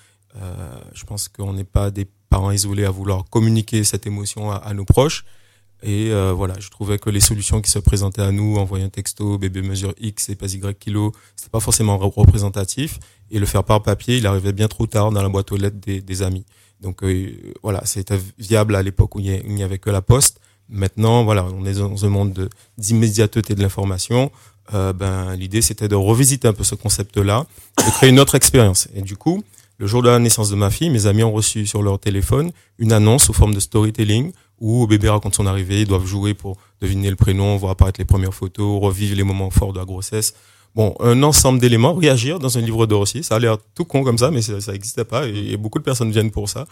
je 0.94 1.06
pense 1.06 1.30
qu'on 1.30 1.54
n'est 1.54 1.64
pas 1.64 1.90
des 1.90 2.06
parents 2.34 2.50
isolés 2.50 2.86
à 2.86 2.90
vouloir 2.90 3.26
communiquer 3.30 3.84
cette 3.84 4.08
émotion 4.08 4.50
à, 4.50 4.74
nos 4.74 4.86
proches. 4.86 5.24
Et 5.84 6.10
euh, 6.10 6.34
voilà, 6.34 6.56
je 6.60 6.70
trouvais 6.70 6.98
que 6.98 7.12
les 7.12 7.20
solutions 7.20 7.62
qui 7.62 7.70
se 7.70 7.78
présentaient 7.78 8.24
à 8.24 8.32
nous, 8.32 8.56
envoyer 8.58 8.84
un 8.84 8.90
texto, 8.90 9.38
bébé 9.38 9.62
mesure 9.62 9.94
X 10.00 10.30
et 10.30 10.36
pas 10.36 10.52
Y 10.52 10.80
kilo, 10.80 11.12
c'était 11.36 11.52
pas 11.52 11.60
forcément 11.60 11.96
représentatif. 12.00 13.00
Et 13.30 13.38
le 13.38 13.46
faire 13.46 13.64
par 13.64 13.84
papier, 13.84 14.18
il 14.18 14.26
arrivait 14.26 14.52
bien 14.52 14.68
trop 14.68 14.88
tard 14.88 15.12
dans 15.12 15.22
la 15.22 15.30
boîte 15.30 15.52
aux 15.52 15.58
lettres 15.58 15.78
des, 15.80 16.22
amis. 16.24 16.44
Donc 16.82 17.04
euh, 17.04 17.54
voilà, 17.62 17.86
c'était 17.86 18.20
viable 18.40 18.76
à 18.76 18.82
l'époque 18.82 19.14
où 19.16 19.20
il 19.20 19.54
n'y 19.54 19.64
avait 19.64 19.78
que 19.78 19.92
la 19.92 20.02
poste. 20.02 20.40
Maintenant, 20.70 21.24
voilà, 21.24 21.46
on 21.46 21.66
est 21.66 21.76
dans 21.76 22.04
un 22.04 22.10
monde 22.10 22.50
d'immédiateté 22.80 23.54
de 23.54 23.62
l'information. 23.62 24.32
Euh, 24.74 24.92
ben, 24.92 25.36
l'idée 25.36 25.62
c'était 25.62 25.90
de 25.90 25.96
revisiter 25.96 26.48
un 26.48 26.54
peu 26.54 26.64
ce 26.64 26.74
concept-là, 26.74 27.46
de 27.78 27.92
créer 27.92 28.10
une 28.10 28.20
autre 28.20 28.34
expérience. 28.34 28.88
Et 28.96 29.04
du 29.04 29.18
coup, 29.18 29.44
le 29.84 29.88
jour 29.90 30.02
de 30.02 30.08
la 30.08 30.18
naissance 30.18 30.50
de 30.50 30.56
ma 30.56 30.70
fille, 30.70 30.90
mes 30.90 31.08
amis 31.08 31.24
ont 31.24 31.34
reçu 31.34 31.68
sur 31.68 31.84
leur 31.84 32.00
téléphone 32.00 32.54
une 32.80 32.94
annonce 32.94 33.26
sous 33.26 33.34
forme 33.34 33.54
de 33.54 33.60
storytelling 33.60 34.32
où 34.62 34.88
bébé 34.88 35.10
raconte 35.10 35.36
son 35.36 35.46
arrivée, 35.46 35.82
ils 35.82 35.88
doivent 35.88 36.06
jouer 36.06 36.34
pour 36.34 36.56
deviner 36.80 37.10
le 37.10 37.18
prénom, 37.18 37.58
voir 37.58 37.74
apparaître 37.74 38.00
les 38.00 38.06
premières 38.06 38.34
photos, 38.34 38.82
revivre 38.82 39.18
les 39.18 39.24
moments 39.24 39.50
forts 39.50 39.74
de 39.74 39.80
la 39.80 39.84
grossesse. 39.84 40.36
Bon, 40.74 40.96
un 41.02 41.22
ensemble 41.22 41.60
d'éléments, 41.60 41.96
réagir 41.96 42.40
dans 42.40 42.58
un 42.58 42.62
livre 42.62 42.86
de 42.86 42.96
récit. 42.96 43.26
Ça 43.26 43.36
a 43.36 43.40
l'air 43.40 43.58
tout 43.76 43.84
con 43.84 44.06
comme 44.06 44.18
ça, 44.18 44.32
mais 44.32 44.42
ça 44.42 44.72
n'existait 44.72 45.04
pas 45.04 45.28
et, 45.28 45.58
beaucoup 45.58 45.80
de 45.80 45.84
personnes 45.84 46.12
viennent 46.12 46.32
pour 46.32 46.48
ça. 46.48 46.66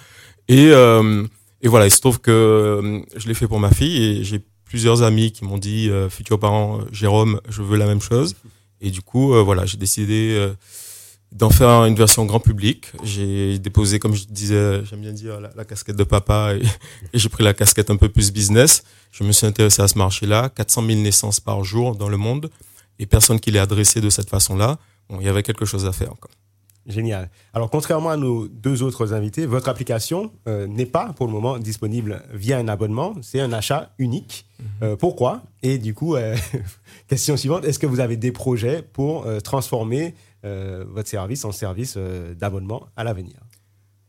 Et, 0.47 0.67
euh, 0.67 1.27
voilà, 1.65 1.87
il 1.87 1.91
se 1.91 1.99
trouve 1.99 2.21
que 2.21 2.31
euh, 2.31 3.01
je 3.17 3.27
l'ai 3.27 3.33
fait 3.33 3.49
pour 3.49 3.59
ma 3.59 3.71
fille 3.71 4.03
et 4.03 4.23
j'ai 4.23 4.39
plusieurs 4.63 5.03
amis 5.03 5.33
qui 5.33 5.43
m'ont 5.43 5.57
dit, 5.57 5.89
euh, 5.89 6.07
futurs 6.07 6.39
parents, 6.39 6.79
Jérôme, 6.93 7.41
je 7.49 7.61
veux 7.61 7.77
la 7.77 7.87
même 7.87 8.01
chose. 8.01 8.37
Et 8.79 8.89
du 8.89 9.01
coup, 9.01 9.33
voilà, 9.43 9.65
j'ai 9.65 9.77
décidé 9.77 10.49
d'en 11.31 11.49
faire 11.49 11.85
une 11.85 11.95
version 11.95 12.25
grand 12.25 12.39
public. 12.39 12.91
J'ai 13.03 13.57
déposé, 13.59 13.99
comme 13.99 14.13
je 14.13 14.25
disais, 14.25 14.83
j'aime 14.85 15.01
bien 15.01 15.13
dire, 15.13 15.39
la, 15.39 15.65
casquette 15.65 15.95
de 15.95 16.03
papa 16.03 16.55
et, 16.55 16.61
j'ai 17.13 17.29
pris 17.29 17.43
la 17.43 17.53
casquette 17.53 17.89
un 17.89 17.95
peu 17.95 18.09
plus 18.09 18.31
business. 18.31 18.83
Je 19.11 19.23
me 19.23 19.31
suis 19.31 19.47
intéressé 19.47 19.81
à 19.81 19.87
ce 19.87 19.97
marché-là. 19.97 20.49
400 20.49 20.85
000 20.85 20.99
naissances 20.99 21.39
par 21.39 21.63
jour 21.63 21.95
dans 21.95 22.09
le 22.09 22.17
monde 22.17 22.49
et 22.99 23.05
personne 23.05 23.39
qui 23.39 23.51
l'ait 23.51 23.59
adressé 23.59 24.01
de 24.01 24.09
cette 24.09 24.29
façon-là. 24.29 24.77
Bon, 25.09 25.17
il 25.19 25.25
y 25.25 25.29
avait 25.29 25.43
quelque 25.43 25.65
chose 25.65 25.85
à 25.85 25.91
faire 25.91 26.11
encore. 26.11 26.31
Génial. 26.87 27.29
Alors, 27.53 27.69
contrairement 27.69 28.09
à 28.09 28.17
nos 28.17 28.47
deux 28.47 28.81
autres 28.81 29.13
invités, 29.13 29.45
votre 29.45 29.69
application 29.69 30.31
euh, 30.47 30.65
n'est 30.65 30.87
pas 30.87 31.13
pour 31.13 31.27
le 31.27 31.31
moment 31.31 31.59
disponible 31.59 32.23
via 32.33 32.57
un 32.57 32.67
abonnement. 32.67 33.13
C'est 33.21 33.39
un 33.39 33.53
achat 33.53 33.93
unique. 33.99 34.45
Mhm. 34.59 34.65
Euh, 34.83 34.95
pourquoi? 34.95 35.43
Et 35.61 35.77
du 35.77 35.93
coup, 35.93 36.15
euh, 36.15 36.35
question 37.07 37.37
suivante, 37.37 37.65
est-ce 37.65 37.77
que 37.77 37.85
vous 37.85 37.99
avez 37.99 38.17
des 38.17 38.31
projets 38.31 38.81
pour 38.81 39.27
transformer 39.43 40.15
votre 40.43 41.09
service 41.09 41.45
en 41.45 41.51
service 41.51 41.95
euh, 41.97 42.33
d'abonnement 42.33 42.87
à 42.95 43.03
l'avenir 43.03 43.35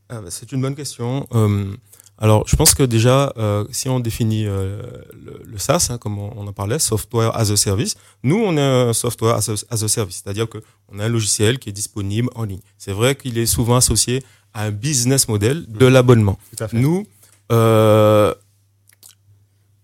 ah 0.09 0.21
bah, 0.21 0.29
C'est 0.29 0.51
une 0.51 0.61
bonne 0.61 0.75
question. 0.75 1.27
Euh, 1.33 1.75
alors, 2.17 2.47
je 2.47 2.55
pense 2.55 2.73
que 2.73 2.83
déjà, 2.83 3.33
si 3.71 3.89
on 3.89 3.99
définit 3.99 4.45
le, 4.45 5.57
SaaS, 5.57 5.87
hein, 5.89 5.97
comme 5.97 6.19
on, 6.19 6.47
en 6.47 6.53
parlait, 6.53 6.79
Software 6.79 7.35
as 7.35 7.51
a 7.51 7.57
Service, 7.57 7.95
nous, 8.21 8.37
on 8.37 8.55
est 8.55 8.61
un 8.61 8.93
Software 8.93 9.35
as 9.35 9.49
a, 9.49 9.87
Service, 9.87 10.21
c'est-à-dire 10.23 10.47
qu'on 10.47 10.99
a 10.99 11.05
un 11.05 11.09
logiciel 11.09 11.57
qui 11.57 11.69
est 11.69 11.73
disponible 11.73 12.29
en 12.35 12.43
ligne. 12.43 12.61
C'est 12.77 12.93
vrai 12.93 13.15
qu'il 13.15 13.37
est 13.39 13.47
souvent 13.47 13.75
associé 13.75 14.23
à 14.53 14.65
un 14.65 14.71
business 14.71 15.27
model 15.27 15.65
de 15.67 15.85
l'abonnement. 15.87 16.37
Nous, 16.71 17.05
on 17.49 18.33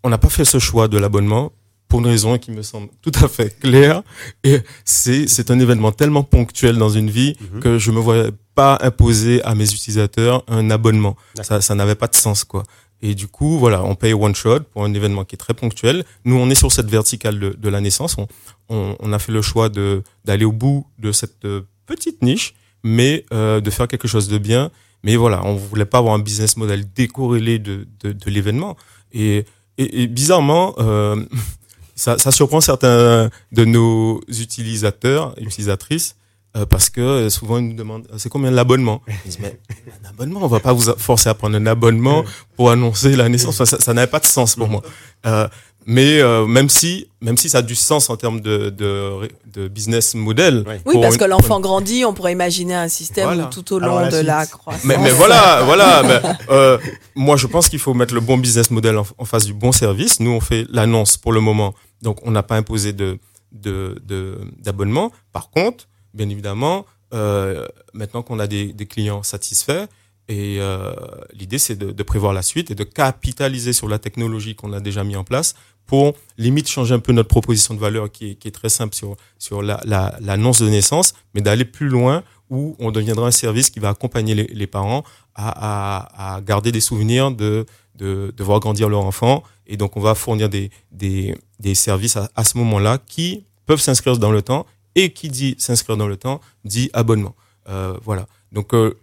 n'a 0.10 0.18
pas 0.18 0.30
fait 0.30 0.46
ce 0.46 0.60
choix 0.60 0.88
de 0.88 0.98
l'abonnement 0.98 1.52
pour 1.90 2.00
une 2.00 2.08
raison 2.08 2.38
qui 2.38 2.52
me 2.52 2.62
semble 2.62 2.88
tout 3.02 3.12
à 3.22 3.28
fait 3.28 3.60
claire. 3.60 4.04
Et 4.44 4.60
c'est, 4.86 5.28
c'est 5.28 5.52
un 5.52 5.60
événement 5.60 5.92
tellement 5.92 6.24
ponctuel 6.24 6.78
dans 6.78 6.90
une 6.90 7.10
vie 7.10 7.36
mhm. 7.40 7.60
que 7.60 7.78
je 7.78 7.92
me 7.92 8.00
voyais 8.00 8.30
pas 8.56 8.78
imposer 8.82 9.44
à 9.44 9.56
mes 9.56 9.66
utilisateurs 9.66 10.44
un 10.48 10.70
abonnement. 10.70 11.18
Ça, 11.42 11.60
ça 11.62 11.76
n'avait 11.76 11.96
pas 11.96 12.08
de 12.08 12.16
sens, 12.16 12.44
quoi. 12.44 12.64
Et 13.02 13.16
du 13.16 13.28
coup, 13.28 13.58
voilà, 13.58 13.84
on 13.84 13.96
paye 13.96 14.14
one 14.14 14.36
shot 14.36 14.62
pour 14.72 14.84
un 14.84 14.94
événement 14.94 15.24
qui 15.24 15.36
est 15.36 15.38
très 15.38 15.54
ponctuel. 15.54 16.04
Nous, 16.26 16.36
on 16.36 16.50
est 16.50 16.56
sur 16.56 16.72
cette 16.72 16.90
verticale 16.90 17.40
de, 17.40 17.50
de 17.52 17.70
la 17.70 17.80
naissance. 17.80 18.18
On, 18.18 18.28
on, 18.68 18.96
on, 19.00 19.14
a 19.14 19.20
fait 19.20 19.32
le 19.32 19.42
choix 19.42 19.70
de 19.70 20.04
d'aller 20.26 20.46
au 20.46 20.52
bout 20.52 20.86
de 21.00 21.12
cette 21.14 21.46
euh, 21.46 21.62
petite 21.86 22.22
niche, 22.22 22.56
mais 22.84 23.26
euh, 23.32 23.62
de 23.62 23.70
faire 23.70 23.88
quelque 23.88 24.08
chose 24.08 24.28
de 24.28 24.38
bien. 24.38 24.70
Mais 25.04 25.16
voilà, 25.16 25.46
on 25.46 25.56
voulait 25.56 25.86
pas 25.86 26.00
avoir 26.00 26.14
un 26.14 26.20
business 26.20 26.58
model 26.58 26.84
décorrélé 26.94 27.58
de, 27.58 27.88
de, 28.02 28.12
de 28.12 28.30
l'événement. 28.30 28.76
Et, 29.14 29.46
et, 29.78 30.04
et, 30.04 30.08
bizarrement, 30.08 30.76
euh, 30.80 31.24
ça, 32.00 32.18
ça, 32.18 32.32
surprend 32.32 32.62
certains 32.62 33.30
de 33.52 33.66
nos 33.66 34.22
utilisateurs 34.30 35.36
utilisatrices 35.40 36.16
euh, 36.56 36.66
parce 36.66 36.90
que 36.90 37.02
euh, 37.02 37.30
souvent 37.30 37.60
ils 37.60 37.68
nous 37.68 37.76
demandent 37.76 38.08
euh, 38.12 38.18
c'est 38.18 38.30
combien 38.30 38.50
l'abonnement? 38.50 39.04
Mais 39.40 39.60
un 40.04 40.10
abonnement 40.10 40.40
on 40.42 40.48
va 40.48 40.60
pas 40.60 40.74
vous 40.74 40.94
forcer 40.98 41.30
à 41.30 41.34
prendre 41.34 41.56
un 41.58 41.66
abonnement 41.66 42.24
pour 42.56 42.72
annoncer 42.72 43.16
la 43.16 43.28
naissance. 43.30 43.64
Ça, 43.64 43.66
ça 43.66 43.94
n'avait 43.94 44.10
pas 44.10 44.20
de 44.20 44.26
sens 44.26 44.56
pour 44.56 44.70
moi. 44.70 44.82
Euh, 45.26 45.48
mais 45.90 46.22
euh, 46.22 46.46
même 46.46 46.70
si 46.70 47.08
même 47.22 47.36
si 47.38 47.50
ça 47.50 47.58
a 47.58 47.62
du 47.62 47.76
sens 47.76 48.10
en 48.10 48.16
termes 48.16 48.40
de 48.40 48.70
de, 48.70 49.30
de 49.54 49.68
business 49.68 50.16
model 50.16 50.64
oui. 50.86 50.98
Parce 51.02 51.18
que 51.18 51.26
l'enfant 51.26 51.60
grandit 51.60 52.06
on 52.06 52.14
pourrait 52.14 52.32
imaginer 52.32 52.76
un 52.76 52.88
système 52.88 53.50
tout 53.50 53.74
au 53.74 53.80
long 53.80 54.08
de 54.10 54.18
la 54.18 54.46
croissance. 54.46 54.86
Mais, 54.86 54.98
mais 54.98 55.12
voilà 55.12 55.64
voilà 55.64 56.04
euh, 56.50 56.78
moi 57.16 57.36
je 57.36 57.48
pense 57.48 57.68
qu'il 57.70 57.80
faut 57.80 57.94
mettre 57.94 58.14
le 58.14 58.22
bon 58.22 58.38
business 58.38 58.72
model 58.72 58.98
en, 58.98 59.06
en 59.18 59.26
face 59.26 59.46
du 59.46 59.54
bon 59.54 59.72
service. 59.72 60.20
Nous 60.20 60.32
on 60.32 60.40
fait 60.40 60.66
l'annonce 60.70 61.18
pour 61.18 61.34
le 61.34 61.42
moment 61.42 61.74
donc, 62.02 62.20
on 62.24 62.32
n'a 62.32 62.44
pas 62.44 62.56
imposé 62.56 62.94
de 62.94 63.20
d'abonnement. 63.52 65.08
De, 65.08 65.14
Par 65.34 65.50
contre, 65.50 65.88
bien 66.14 66.30
évidemment, 66.30 66.86
euh, 67.14 67.66
maintenant 67.94 68.22
qu'on 68.22 68.40
a 68.40 68.46
des, 68.48 68.74
des, 68.74 68.86
clients 68.86 69.24
satisfaits, 69.24 69.88
et 70.28 70.58
euh, 70.60 70.94
l'idée 71.34 71.58
c'est 71.58 71.76
de, 71.76 71.92
de, 71.92 72.04
prévoir 72.04 72.34
la 72.34 72.44
suite 72.44 72.70
et 72.70 72.76
de 72.76 72.84
capitaliser 72.84 73.74
sur 73.74 73.88
la 73.88 73.98
technologie 73.98 74.54
qu'on 74.54 74.72
a 74.74 74.80
déjà 74.80 75.04
mis 75.04 75.16
en 75.16 75.24
place 75.24 75.56
pour 75.90 76.14
limite 76.38 76.70
changer 76.70 76.94
un 76.94 77.00
peu 77.00 77.14
notre 77.14 77.30
proposition 77.30 77.74
de 77.74 77.80
valeur 77.80 78.12
qui 78.12 78.38
est, 78.44 78.52
très 78.52 78.70
simple 78.70 78.96
sur 78.96 79.18
sur 79.38 79.62
l'annonce 79.62 79.86
la, 79.86 80.16
l'annonce 80.22 80.62
de 80.62 80.70
naissance, 80.70 81.14
mais 81.34 81.42
d'aller 81.42 81.66
plus 81.66 81.90
loin 81.90 82.24
où 82.50 82.76
on 82.80 82.92
deviendra 82.92 83.28
un 83.28 83.32
service 83.32 83.70
qui 83.70 83.80
va 83.80 83.90
accompagner 83.90 84.34
les, 84.36 84.68
parents 84.68 85.04
à, 85.36 86.36
à, 86.36 86.42
garder 86.42 86.72
des 86.72 86.82
souvenirs 86.82 87.32
de, 87.32 87.66
de, 87.96 88.44
voir 88.44 88.60
grandir 88.60 88.90
leur 88.90 89.06
enfant 89.06 89.44
et 89.70 89.78
donc, 89.78 89.96
on 89.96 90.02
va 90.02 90.16
fournir 90.16 90.50
des, 90.50 90.72
des, 90.92 91.38
des 91.60 91.76
services 91.76 92.18
à, 92.18 92.44
ce 92.44 92.58
moment-là 92.58 92.98
qui 92.98 93.46
peuvent 93.68 93.80
s'inscrire 93.80 94.18
dans 94.18 94.32
le 94.32 94.42
temps. 94.42 94.66
Et 94.96 95.14
qui 95.14 95.30
dit 95.30 95.56
s'inscrire 95.60 95.96
dans 95.96 96.08
le 96.08 96.18
temps 96.18 96.42
dit 96.66 96.90
abonnement. 96.94 97.36
Euh, 97.70 97.96
voilà. 98.04 98.26
Donc, 98.52 98.74
euh, 98.74 98.98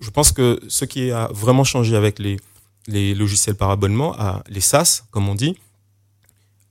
je 0.00 0.08
pense 0.08 0.30
que 0.30 0.60
ce 0.68 0.84
qui 0.84 1.10
a 1.10 1.28
vraiment 1.32 1.64
changé 1.64 1.96
avec 1.96 2.20
les, 2.20 2.38
les 2.86 3.12
logiciels 3.14 3.56
par 3.56 3.70
abonnement, 3.70 4.16
les 4.48 4.60
SaaS, 4.60 5.02
comme 5.10 5.28
on 5.28 5.34
dit, 5.34 5.56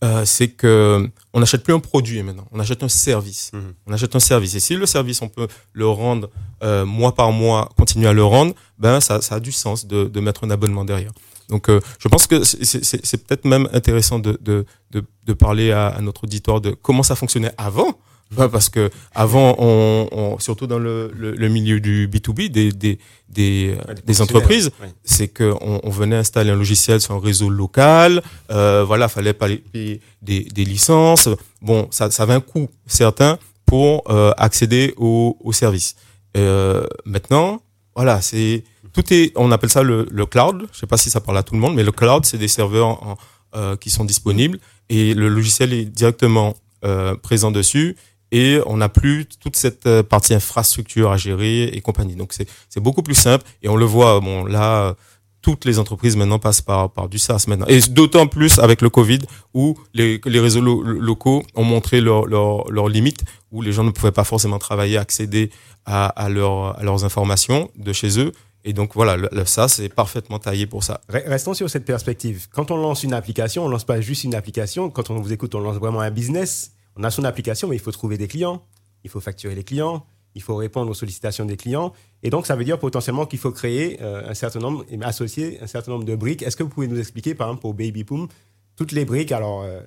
euh, 0.03 0.25
c'est 0.25 0.47
que 0.49 1.09
on 1.33 1.39
n'achète 1.39 1.63
plus 1.63 1.73
un 1.73 1.79
produit 1.79 2.21
maintenant, 2.23 2.47
on 2.51 2.59
achète 2.59 2.81
un 2.83 2.89
service. 2.89 3.51
Mhm. 3.53 3.73
On 3.87 3.93
achète 3.93 4.15
un 4.15 4.19
service. 4.19 4.55
Et 4.55 4.59
si 4.59 4.75
le 4.75 4.85
service, 4.85 5.21
on 5.21 5.29
peut 5.29 5.47
le 5.73 5.87
rendre 5.87 6.29
euh, 6.63 6.85
mois 6.85 7.13
par 7.15 7.31
mois, 7.31 7.69
continuer 7.77 8.07
à 8.07 8.13
le 8.13 8.23
rendre, 8.23 8.53
ben 8.79 8.99
ça, 8.99 9.21
ça 9.21 9.35
a 9.35 9.39
du 9.39 9.51
sens 9.51 9.85
de, 9.85 10.05
de 10.05 10.19
mettre 10.19 10.43
un 10.43 10.49
abonnement 10.49 10.85
derrière. 10.85 11.11
Donc, 11.49 11.69
euh, 11.69 11.81
je 11.99 12.07
pense 12.07 12.27
que 12.27 12.43
c'est- 12.43 12.63
c'est 12.63 12.83
c'est- 12.85 13.05
c'est 13.05 13.25
peut-être 13.25 13.45
même 13.45 13.67
intéressant 13.73 14.19
de, 14.19 14.37
de, 14.41 14.65
de, 14.91 15.03
de 15.25 15.33
parler 15.33 15.71
à, 15.71 15.87
à 15.87 16.01
notre 16.01 16.23
auditoire 16.23 16.61
de 16.61 16.71
comment 16.71 17.03
ça 17.03 17.15
fonctionnait 17.15 17.51
avant. 17.57 17.93
Ouais, 18.37 18.47
parce 18.49 18.69
que 18.69 18.89
avant, 19.13 19.55
on, 19.59 20.07
on- 20.11 20.39
surtout 20.39 20.65
dans 20.67 20.79
le, 20.79 21.11
le, 21.15 21.31
le 21.31 21.49
milieu 21.49 21.79
du 21.81 22.07
B2B, 22.07 22.49
des, 22.49 22.71
des, 22.71 22.97
des, 23.27 23.75
Ouais, 23.87 23.93
des 23.95 24.01
des 24.03 24.21
entreprises, 24.21 24.71
c'est 25.03 25.27
qu'on 25.27 25.79
on 25.83 25.89
venait 25.89 26.15
installer 26.15 26.49
un 26.51 26.55
logiciel 26.55 27.01
sur 27.01 27.13
un 27.13 27.19
réseau 27.19 27.49
local. 27.49 28.21
Euh, 28.51 28.83
voilà, 28.85 29.07
fallait 29.09 29.33
payer 29.33 29.99
des, 30.21 30.43
des 30.45 30.63
licences. 30.65 31.27
Bon, 31.61 31.87
ça, 31.91 32.09
ça 32.09 32.23
avait 32.23 32.33
un 32.33 32.39
coût 32.41 32.69
certain 32.85 33.37
pour 33.65 34.03
euh, 34.09 34.31
accéder 34.37 34.93
au, 34.97 35.37
au 35.41 35.51
service. 35.51 35.95
Euh, 36.37 36.85
maintenant, 37.05 37.61
voilà, 37.95 38.21
c'est 38.21 38.63
tout 38.93 39.13
est. 39.13 39.31
On 39.35 39.51
appelle 39.51 39.69
ça 39.69 39.83
le, 39.83 40.07
le 40.09 40.25
cloud. 40.25 40.67
Je 40.73 40.79
sais 40.79 40.87
pas 40.87 40.97
si 40.97 41.09
ça 41.09 41.19
parle 41.19 41.37
à 41.37 41.43
tout 41.43 41.53
le 41.53 41.59
monde, 41.59 41.75
mais 41.75 41.83
le 41.83 41.91
cloud, 41.91 42.25
c'est 42.25 42.37
des 42.37 42.47
serveurs 42.47 42.87
en- 43.05 43.17
euh, 43.55 43.75
qui 43.75 43.89
sont 43.89 44.05
disponibles 44.05 44.59
et 44.87 45.13
le 45.13 45.27
logiciel 45.27 45.73
est 45.73 45.83
directement 45.83 46.55
euh, 46.85 47.15
présent 47.15 47.51
dessus. 47.51 47.97
Et 48.31 48.59
on 48.65 48.77
n'a 48.77 48.89
plus 48.89 49.25
toute 49.39 49.55
cette 49.55 49.85
euh, 49.87 50.03
partie 50.03 50.33
infrastructure 50.33 51.11
à 51.11 51.17
gérer 51.17 51.63
et 51.65 51.81
compagnie. 51.81 52.15
Donc 52.15 52.33
c'est 52.33 52.79
beaucoup 52.79 53.03
plus 53.03 53.15
simple 53.15 53.45
et 53.61 53.67
on 53.69 53.75
le 53.75 53.85
voit. 53.85 54.19
Bon 54.21 54.45
là, 54.45 54.95
toutes 55.41 55.65
les 55.65 55.79
entreprises 55.79 56.15
maintenant 56.15 56.39
passent 56.39 56.61
par 56.61 56.91
par 56.91 57.09
du 57.09 57.17
SaaS 57.19 57.45
maintenant. 57.47 57.65
Et 57.67 57.79
d'autant 57.89 58.27
plus 58.27 58.59
avec 58.59 58.81
le 58.81 58.89
Covid 58.89 59.19
où 59.53 59.75
les 59.93 60.21
les 60.23 60.39
réseaux 60.39 60.61
lo- 60.61 60.81
locaux 60.83 61.43
ont 61.55 61.63
montré 61.63 61.99
leurs 61.99 62.25
leurs 62.25 62.69
leurs 62.71 62.89
limites 62.89 63.23
où 63.51 63.61
les 63.61 63.73
gens 63.73 63.83
ne 63.83 63.91
pouvaient 63.91 64.11
pas 64.13 64.23
forcément 64.23 64.59
travailler, 64.59 64.97
accéder 64.97 65.49
à 65.85 66.05
à 66.07 66.29
leurs 66.29 66.79
à 66.79 66.83
leurs 66.83 67.03
informations 67.05 67.69
de 67.75 67.91
chez 67.91 68.19
eux. 68.19 68.31
Et 68.63 68.73
donc 68.73 68.91
voilà, 68.93 69.17
le, 69.17 69.27
le 69.31 69.43
SaaS 69.43 69.79
est 69.83 69.89
parfaitement 69.89 70.37
taillé 70.37 70.67
pour 70.67 70.83
ça. 70.83 71.01
Re- 71.11 71.27
Restons 71.27 71.55
sur 71.55 71.67
cette 71.69 71.83
perspective. 71.85 72.47
Quand 72.53 72.69
on 72.69 72.77
lance 72.77 73.03
une 73.03 73.13
application, 73.13 73.65
on 73.65 73.67
lance 73.67 73.83
pas 73.85 73.99
juste 74.01 74.23
une 74.23 74.35
application. 74.35 74.91
Quand 74.91 75.09
on 75.09 75.19
vous 75.19 75.33
écoute, 75.33 75.55
on 75.55 75.59
lance 75.59 75.77
vraiment 75.77 76.01
un 76.01 76.11
business. 76.11 76.71
On 76.95 77.03
a 77.03 77.11
son 77.11 77.23
application, 77.23 77.67
mais 77.67 77.75
il 77.75 77.79
faut 77.79 77.91
trouver 77.91 78.17
des 78.17 78.27
clients. 78.27 78.63
Il 79.03 79.09
faut 79.09 79.19
facturer 79.19 79.55
les 79.55 79.63
clients. 79.63 80.05
Il 80.35 80.41
faut 80.41 80.55
répondre 80.55 80.89
aux 80.89 80.93
sollicitations 80.93 81.45
des 81.45 81.57
clients. 81.57 81.93
Et 82.23 82.29
donc, 82.29 82.47
ça 82.47 82.55
veut 82.55 82.63
dire 82.63 82.79
potentiellement 82.79 83.25
qu'il 83.25 83.39
faut 83.39 83.51
créer 83.51 84.01
euh, 84.01 84.29
un 84.29 84.33
certain 84.33 84.59
nombre, 84.59 84.85
associer 85.01 85.61
un 85.61 85.67
certain 85.67 85.91
nombre 85.91 86.05
de 86.05 86.15
briques. 86.15 86.41
Est-ce 86.41 86.55
que 86.55 86.63
vous 86.63 86.69
pouvez 86.69 86.87
nous 86.87 86.99
expliquer, 86.99 87.35
par 87.35 87.47
exemple, 87.47 87.61
pour 87.61 87.73
Baby 87.73 88.03
Boom, 88.03 88.27
toutes 88.75 88.93
les 88.93 89.03
briques, 89.03 89.31
alors, 89.33 89.63
euh, 89.63 89.81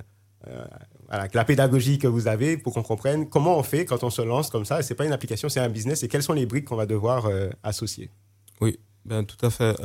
euh, 0.49 0.65
voilà, 1.09 1.29
la 1.33 1.45
pédagogie 1.45 1.99
que 1.99 2.07
vous 2.07 2.29
avez 2.29 2.59
pour 2.59 2.75
qu'on 2.75 2.83
comprenne 2.83 3.29
comment 3.29 3.59
on 3.59 3.63
fait 3.63 3.87
quand 3.87 4.05
on 4.05 4.11
se 4.11 4.21
lance 4.21 4.51
comme 4.51 4.67
ça? 4.67 4.83
C'est 4.83 4.95
pas 4.95 5.07
une 5.07 5.13
application, 5.13 5.49
c'est 5.49 5.61
un 5.61 5.71
business. 5.71 6.03
Et 6.03 6.09
quelles 6.09 6.23
sont 6.23 6.35
les 6.35 6.47
briques 6.47 6.67
qu'on 6.67 6.77
va 6.77 6.87
devoir 6.87 7.29
associer? 7.63 8.11
Ben, 9.07 9.25
tout 9.25 9.45
à 9.45 9.51
fait. 9.51 9.77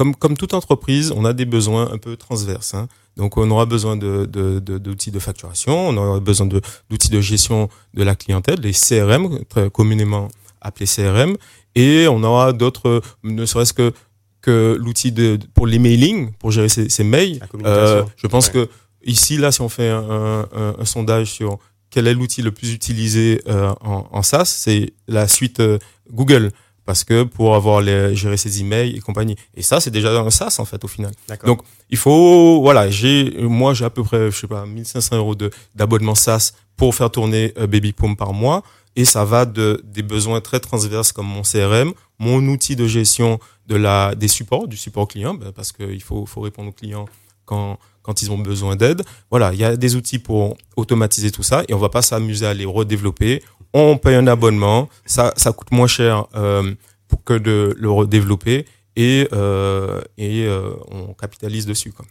Comme, 0.00 0.16
comme 0.16 0.34
toute 0.34 0.54
entreprise, 0.54 1.12
on 1.14 1.26
a 1.26 1.34
des 1.34 1.44
besoins 1.44 1.92
un 1.92 1.98
peu 1.98 2.16
transverses. 2.16 2.72
hein. 2.72 2.88
Donc, 3.18 3.36
on 3.36 3.50
aura 3.50 3.66
besoin 3.66 3.96
de, 3.98 4.24
de, 4.24 4.58
de- 4.58 4.78
d'outils 4.78 5.10
de 5.10 5.18
facturation, 5.18 5.88
on 5.90 5.96
aura 5.98 6.20
besoin 6.20 6.46
d'outils 6.46 7.10
de 7.10 7.20
gestion 7.20 7.68
de 7.92 8.02
la 8.02 8.14
clientèle, 8.14 8.60
les 8.62 8.72
CRM, 8.72 9.44
très 9.50 9.68
communément 9.68 10.28
appelés 10.62 10.86
CRM, 10.86 11.36
et 11.74 12.08
on 12.08 12.22
aura 12.22 12.54
d'autres, 12.54 13.02
ne 13.24 13.44
serait-ce 13.44 13.74
que, 13.74 13.92
que 14.40 14.74
l'outil 14.80 15.12
pour 15.52 15.66
l'emailing, 15.66 16.32
pour 16.38 16.50
gérer 16.50 16.70
ses, 16.70 16.88
ses 16.88 17.04
mails. 17.04 17.38
Euh, 17.66 18.02
je 18.16 18.26
pense 18.26 18.46
Ouais. 18.46 18.52
que 18.54 18.68
ici, 19.04 19.36
là, 19.36 19.52
si 19.52 19.60
on 19.60 19.68
fait 19.68 19.90
un, 19.90 20.46
un, 20.50 20.76
un 20.78 20.84
sondage 20.86 21.30
sur 21.30 21.58
quel 21.90 22.06
est 22.06 22.14
l'outil 22.14 22.40
le 22.40 22.52
plus 22.52 22.72
utilisé 22.72 23.42
euh, 23.48 23.74
en, 23.82 24.08
en 24.10 24.22
SaaS, 24.22 24.46
c'est 24.46 24.94
la 25.08 25.28
suite 25.28 25.60
euh, 25.60 25.78
Google 26.10 26.52
parce 26.90 27.04
que 27.04 27.22
pour 27.22 27.54
avoir 27.54 27.80
les, 27.80 28.16
gérer 28.16 28.36
ses 28.36 28.60
emails 28.60 28.96
et 28.96 28.98
compagnie. 28.98 29.36
Et 29.54 29.62
ça, 29.62 29.78
c'est 29.78 29.92
déjà 29.92 30.10
un 30.20 30.30
SaaS 30.30 30.56
en 30.58 30.64
fait 30.64 30.82
au 30.84 30.88
final. 30.88 31.12
Donc, 31.46 31.60
il 31.88 31.96
faut, 31.96 32.60
voilà, 32.62 32.90
j'ai, 32.90 33.30
moi, 33.42 33.74
j'ai 33.74 33.84
à 33.84 33.90
peu 33.90 34.02
près, 34.02 34.28
je 34.32 34.36
sais 34.36 34.48
pas, 34.48 34.66
1500 34.66 35.16
euros 35.16 35.36
de, 35.36 35.52
d'abonnement 35.76 36.16
SaaS 36.16 36.52
pour 36.76 36.92
faire 36.96 37.08
tourner 37.12 37.52
euh, 37.58 37.68
Baby 37.68 37.92
Pom 37.92 38.16
par 38.16 38.32
mois. 38.32 38.64
Et 38.96 39.04
ça 39.04 39.24
va 39.24 39.44
de, 39.44 39.80
des 39.84 40.02
besoins 40.02 40.40
très 40.40 40.58
transverses 40.58 41.12
comme 41.12 41.28
mon 41.28 41.42
CRM, 41.42 41.92
mon 42.18 42.44
outil 42.48 42.74
de 42.74 42.88
gestion 42.88 43.38
de 43.68 43.76
la, 43.76 44.16
des 44.16 44.26
supports, 44.26 44.66
du 44.66 44.76
support 44.76 45.06
client, 45.06 45.34
ben, 45.34 45.52
parce 45.52 45.70
qu'il 45.70 46.02
faut, 46.02 46.26
faut 46.26 46.40
répondre 46.40 46.70
aux 46.70 46.72
clients 46.72 47.06
quand, 47.44 47.78
quand 48.02 48.20
ils 48.20 48.32
ont 48.32 48.38
besoin 48.38 48.74
d'aide. 48.74 49.02
Voilà, 49.30 49.52
il 49.52 49.60
y 49.60 49.64
a 49.64 49.76
des 49.76 49.94
outils 49.94 50.18
pour 50.18 50.56
automatiser 50.74 51.30
tout 51.30 51.44
ça 51.44 51.62
et 51.68 51.72
on 51.72 51.78
va 51.78 51.88
pas 51.88 52.02
s'amuser 52.02 52.46
à 52.46 52.52
les 52.52 52.64
redévelopper. 52.64 53.44
On 53.72 53.96
paye 53.98 54.16
un 54.16 54.26
abonnement, 54.26 54.88
ça, 55.06 55.32
ça 55.36 55.52
coûte 55.52 55.70
moins 55.70 55.86
cher 55.86 56.26
euh, 56.34 56.74
pour 57.08 57.22
que 57.24 57.34
de 57.34 57.74
le 57.78 57.90
redévelopper 57.90 58.66
et, 58.96 59.28
euh, 59.32 60.00
et 60.18 60.44
euh, 60.46 60.72
on 60.90 61.14
capitalise 61.14 61.66
dessus. 61.66 61.92
Quoi. 61.92 62.04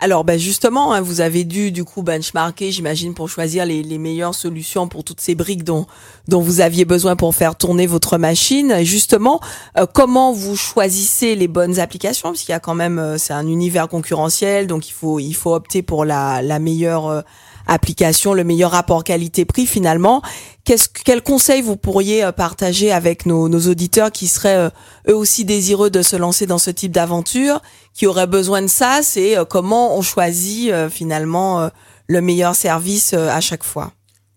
Alors 0.00 0.22
ben 0.22 0.38
justement, 0.38 0.92
hein, 0.92 1.00
vous 1.00 1.20
avez 1.20 1.42
dû 1.42 1.72
du 1.72 1.84
coup 1.84 2.02
benchmarker, 2.02 2.70
j'imagine, 2.70 3.14
pour 3.14 3.28
choisir 3.28 3.66
les, 3.66 3.82
les 3.82 3.98
meilleures 3.98 4.34
solutions 4.34 4.86
pour 4.86 5.02
toutes 5.02 5.20
ces 5.20 5.34
briques 5.34 5.64
dont 5.64 5.86
dont 6.28 6.40
vous 6.40 6.60
aviez 6.60 6.84
besoin 6.84 7.16
pour 7.16 7.34
faire 7.34 7.56
tourner 7.56 7.86
votre 7.88 8.16
machine. 8.16 8.84
Justement, 8.84 9.40
euh, 9.76 9.86
comment 9.92 10.32
vous 10.32 10.54
choisissez 10.54 11.34
les 11.34 11.48
bonnes 11.48 11.80
applications? 11.80 12.28
Parce 12.28 12.42
qu'il 12.42 12.52
y 12.52 12.54
a 12.54 12.60
quand 12.60 12.76
même, 12.76 13.00
euh, 13.00 13.18
c'est 13.18 13.32
un 13.32 13.48
univers 13.48 13.88
concurrentiel, 13.88 14.68
donc 14.68 14.88
il 14.88 14.92
faut 14.92 15.18
il 15.18 15.34
faut 15.34 15.52
opter 15.52 15.82
pour 15.82 16.04
la 16.04 16.42
la 16.42 16.60
meilleure 16.60 17.06
euh, 17.08 17.22
application, 17.68 18.34
le 18.34 18.44
meilleur 18.44 18.72
rapport 18.72 19.04
qualité-prix 19.04 19.66
finalement. 19.66 20.22
Qu'est-ce 20.64 20.88
quel 20.88 21.22
conseil 21.22 21.62
vous 21.62 21.76
pourriez 21.76 22.24
euh, 22.24 22.32
partager 22.32 22.90
avec 22.90 23.26
nos, 23.26 23.48
nos 23.48 23.60
auditeurs 23.68 24.10
qui 24.10 24.26
seraient 24.26 24.56
euh, 24.56 24.70
eux 25.08 25.16
aussi 25.16 25.44
désireux 25.44 25.90
de 25.90 26.02
se 26.02 26.16
lancer 26.16 26.46
dans 26.46 26.58
ce 26.58 26.70
type 26.70 26.92
d'aventure, 26.92 27.60
qui 27.94 28.06
auraient 28.06 28.26
besoin 28.26 28.62
de 28.62 28.66
ça? 28.66 29.00
C'est 29.02 29.38
euh, 29.38 29.44
comment 29.44 29.96
on 29.96 30.02
choisit 30.02 30.72
finalement 30.90 31.70
le 32.06 32.20
meilleur 32.20 32.54
service 32.54 33.14
à 33.14 33.40
chaque 33.40 33.64
fois? 33.64 33.92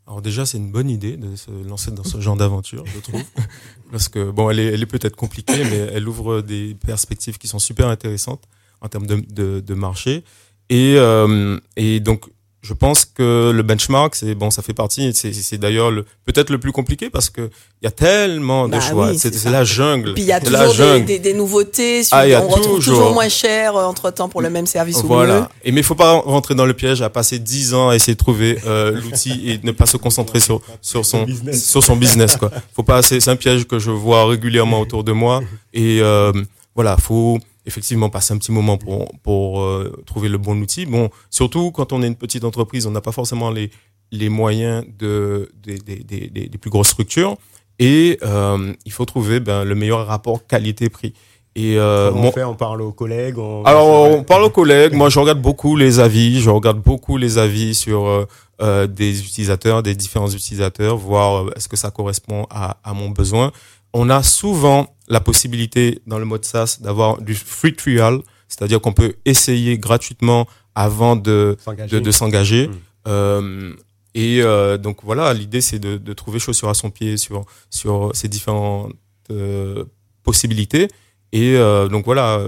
Alors 0.08 0.22
déjà, 0.22 0.46
c'est 0.46 0.58
une 0.58 0.72
bonne 0.72 0.90
idée 0.90 1.16
de 1.16 1.36
se 1.36 1.52
lancer 1.68 1.92
dans 1.92 2.04
ce 2.04 2.20
genre 2.20 2.36
d'aventure, 2.36 2.84
je 2.86 3.00
trouve. 3.00 3.24
Parce 3.92 4.10
que, 4.10 4.30
bon, 4.30 4.50
elle 4.50 4.60
est, 4.60 4.66
elle 4.66 4.82
est 4.82 4.88
peut-être 4.88 5.16
compliquée, 5.16 5.64
mais 5.70 5.90
elle 5.94 6.08
ouvre 6.08 6.42
des 6.42 6.76
perspectives 6.86 7.38
qui 7.38 7.48
sont 7.48 7.60
super 7.60 7.88
intéressantes 7.88 8.44
en 8.82 8.90
termes 8.90 9.06
de, 9.06 9.24
de, 9.30 9.60
de 9.62 9.74
marché. 9.74 10.24
Et, 10.70 10.96
euh, 10.98 11.60
et 11.76 12.00
donc, 12.00 12.26
je 12.64 12.74
pense 12.74 13.06
que 13.06 13.52
le 13.52 13.64
benchmark, 13.64 14.14
c'est 14.14 14.36
bon, 14.36 14.52
ça 14.52 14.62
fait 14.62 14.74
partie. 14.76 15.14
C'est 15.16 15.34
c'est 15.34 15.58
d'ailleurs 15.58 15.90
le- 15.90 16.06
peut-être 16.26 16.52
le 16.52 16.60
plus 16.60 16.72
compliqué 16.72 17.10
parce 17.10 17.30
que 17.32 17.50
il 17.82 17.86
y 17.86 17.88
a 17.88 17.92
tellement 17.92 18.68
de 18.68 18.74
Bah 18.74 18.80
choix. 18.82 19.08
oui, 19.10 19.18
c'est 19.18 19.30
c'est 19.34 19.40
c'est 19.40 19.44
ça. 19.46 19.50
la 19.52 19.64
jungle. 19.64 20.14
Puis 20.14 20.22
il 20.22 20.28
y 20.28 20.32
a 20.32 20.40
toujours 20.40 20.68
des, 20.68 20.74
jungle. 20.76 21.06
des, 21.06 21.18
des 21.18 21.34
nouveautés, 21.34 22.04
sur- 22.04 22.16
Ah, 22.16 22.28
il 22.28 22.32
y 22.32 22.34
a 22.36 22.42
on 22.44 22.48
retrouve 22.48 22.76
toujours, 22.76 22.98
toujours. 23.00 23.14
moins 23.14 23.30
cher 23.30 23.76
entre 23.76 24.12
temps 24.12 24.30
pour 24.30 24.42
le 24.44 24.52
même 24.52 24.68
service 24.68 24.98
ou 24.98 25.04
mieux. 25.04 25.08
Voilà. 25.08 25.50
Et 25.64 25.72
mais 25.72 25.82
il 25.82 25.84
faut 25.84 25.96
pas 25.96 26.12
rentrer 26.20 26.54
dans 26.54 26.66
le 26.68 26.74
piège 26.74 27.02
à 27.02 27.10
passer 27.10 27.40
10 27.40 27.74
ans 27.74 27.90
à 27.90 27.96
essayer 27.96 28.14
de 28.14 28.20
trouver 28.20 28.60
euh, 28.68 28.92
l'outil 28.92 29.50
et 29.50 29.60
ne 29.64 29.72
pas 29.72 29.88
se 29.88 29.98
concentrer 29.98 30.40
sur 30.40 30.62
sur 30.82 31.04
son 31.04 31.24
business. 31.24 31.66
sur 31.68 31.84
son 31.84 31.96
business 31.96 32.36
quoi. 32.38 32.52
Faut 32.76 32.84
pas 32.84 33.02
c'est 33.02 33.20
c'est 33.20 33.32
un 33.32 33.36
piège 33.36 33.66
que 33.66 33.80
je 33.80 33.90
vois 33.90 34.28
régulièrement 34.28 34.80
autour 34.82 35.04
de 35.04 35.12
moi 35.14 35.42
et 35.74 36.00
euh, 36.02 36.32
voilà, 36.76 36.96
faut 36.98 37.40
effectivement 37.66 38.10
passer 38.10 38.34
un 38.34 38.38
petit 38.38 38.52
moment 38.52 38.78
pour 38.78 39.12
pour 39.24 39.62
euh, 39.62 40.02
trouver 40.06 40.30
le 40.30 40.38
bon 40.38 40.60
outil. 40.62 40.86
Bon, 40.86 41.10
surtout 41.30 41.72
quand 41.72 41.94
on 41.94 42.02
est 42.04 42.08
une 42.08 42.16
petite 42.16 42.44
entreprise, 42.44 42.86
on 42.88 42.92
n'a 42.92 43.02
pas 43.02 43.12
forcément 43.12 43.52
les 43.52 43.70
les 44.12 44.30
moyens 44.30 44.84
de 45.00 45.50
des 45.64 45.78
des 45.78 45.98
des, 46.04 46.28
des- 46.48 46.58
plus 46.58 46.70
grosses 46.70 46.90
structures 46.90 47.38
et 47.80 48.18
euh, 48.24 48.74
il 48.86 48.92
faut 48.92 49.06
trouver 49.06 49.40
ben 49.40 49.64
le 49.64 49.76
meilleur 49.76 50.06
rapport 50.08 50.46
qualité-prix. 50.48 51.14
Et 51.56 51.78
euh, 51.78 52.12
mon- 52.12 52.30
on 52.30 52.32
fait? 52.32 52.44
On 52.46 52.56
parle 52.56 52.82
aux 52.82 52.94
collègues 52.94 53.38
on- 53.38 53.64
alors, 53.64 54.10
on 54.10 54.24
parle 54.24 54.44
aux 54.44 54.50
collègues. 54.50 54.94
Moi, 54.94 55.10
je 55.10 55.20
regarde 55.20 55.42
beaucoup 55.42 55.76
les 55.76 56.00
avis. 56.00 56.40
Je 56.40 56.50
regarde 56.50 56.80
beaucoup 56.82 57.18
les 57.18 57.38
avis 57.38 57.76
sur 57.76 58.06
euh, 58.08 58.26
euh, 58.62 58.88
des 58.88 59.20
utilisateurs, 59.20 59.84
des 59.84 59.94
différents 59.96 60.30
utilisateurs, 60.30 60.96
voir 60.96 61.48
euh, 61.48 61.52
est-ce 61.58 61.68
que 61.68 61.76
ça 61.76 61.92
correspond 61.92 62.46
à, 62.50 62.78
à 62.86 62.94
mon 62.94 63.10
besoin. 63.10 63.52
On 63.94 64.10
a 64.10 64.24
souvent 64.24 64.88
la 65.12 65.20
possibilité 65.20 66.02
dans 66.08 66.20
le 66.20 66.26
mode 66.26 66.46
SaaS 66.46 66.78
d'avoir 66.80 67.22
du 67.22 67.36
free 67.36 67.74
trial, 67.74 68.22
c'est-à-dire 68.48 68.80
qu'on 68.80 68.94
peut 68.94 69.16
essayer 69.26 69.78
gratuitement 69.78 70.48
avant 70.74 71.18
de 71.18 71.58
S'engager. 71.60 72.00
de, 72.00 72.00
de 72.00 72.12
s'engager. 72.12 72.68
Mm. 72.70 72.74
Euh, 73.10 73.74
et 74.14 74.42
euh, 74.42 74.78
donc 74.78 75.00
voilà, 75.04 75.34
l'idée 75.34 75.60
c'est 75.60 75.80
de, 75.80 75.98
de 75.98 76.14
trouver 76.14 76.40
chaussure 76.40 76.70
à 76.70 76.74
son 76.74 76.90
pied 76.90 77.18
sur 77.18 77.44
sur 77.70 78.12
ces 78.14 78.30
différentes 78.30 78.94
euh, 79.32 79.84
possibilités. 80.24 80.88
Et 81.34 81.58
donc 81.90 82.04
voilà, 82.04 82.42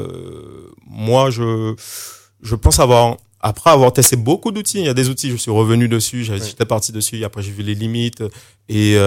moi 0.85 1.29
je 1.29 1.73
je 2.41 2.55
pense 2.55 2.79
avoir 2.81 3.15
après 3.39 3.69
avoir 3.69 3.93
testé 3.93 4.17
beaucoup 4.17 4.51
d'outils, 4.51 4.79
il 4.79 4.85
y 4.85 4.89
a 4.89 4.93
des 4.93 5.07
outils, 5.07 5.31
je 5.31 5.37
suis 5.37 5.51
revenu 5.51 5.87
dessus, 5.87 6.25
j'étais 6.25 6.65
parti 6.65 6.91
dessus, 6.91 7.17
et 7.17 7.23
après 7.23 7.41
j'ai 7.41 7.51
vu 7.51 7.63
les 7.63 7.75
limites 7.75 8.23
et 8.67 8.97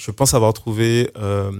je 0.00 0.10
pense 0.10 0.32
avoir 0.32 0.54
trouvé 0.54 1.10
euh, 1.18 1.52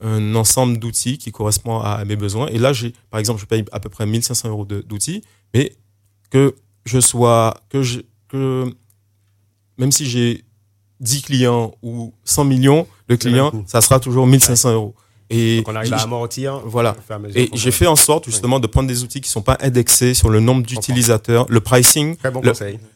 un 0.00 0.34
ensemble 0.34 0.78
d'outils 0.78 1.18
qui 1.18 1.32
correspond 1.32 1.80
à, 1.80 1.90
à 1.90 2.04
mes 2.06 2.16
besoins. 2.16 2.46
Et 2.46 2.58
là, 2.58 2.72
j'ai, 2.72 2.94
par 3.10 3.20
exemple, 3.20 3.40
je 3.40 3.46
paye 3.46 3.64
à 3.72 3.78
peu 3.78 3.90
près 3.90 4.06
1500 4.06 4.48
euros 4.48 4.64
d'outils, 4.64 5.22
mais 5.52 5.76
que 6.30 6.54
je 6.86 6.98
sois, 6.98 7.62
que 7.68 7.82
je, 7.82 8.00
que 8.28 8.72
même 9.76 9.92
si 9.92 10.06
j'ai 10.06 10.44
10 11.00 11.22
clients 11.22 11.74
ou 11.82 12.14
100 12.24 12.44
millions 12.46 12.86
de 13.08 13.16
clients, 13.16 13.52
ça 13.66 13.82
sera 13.82 14.00
toujours 14.00 14.26
1500 14.26 14.72
euros. 14.72 14.94
Et 15.32 15.56
Donc 15.58 15.68
on 15.68 15.74
arrive 15.76 15.88
j'ai- 15.88 15.94
à 15.94 16.02
amortir. 16.02 16.60
Voilà. 16.64 16.94
et 17.34 17.48
j'ai 17.54 17.70
fait 17.70 17.86
en 17.86 17.96
sorte 17.96 18.26
justement 18.26 18.60
de 18.60 18.66
prendre 18.66 18.88
des 18.88 19.02
outils 19.02 19.20
qui 19.20 19.30
sont 19.30 19.42
pas 19.42 19.56
indexés 19.60 20.14
sur 20.14 20.28
le 20.28 20.40
nombre 20.40 20.62
d'utilisateurs. 20.62 21.46
Le 21.48 21.60
pricing 21.60 22.16
bon 22.32 22.42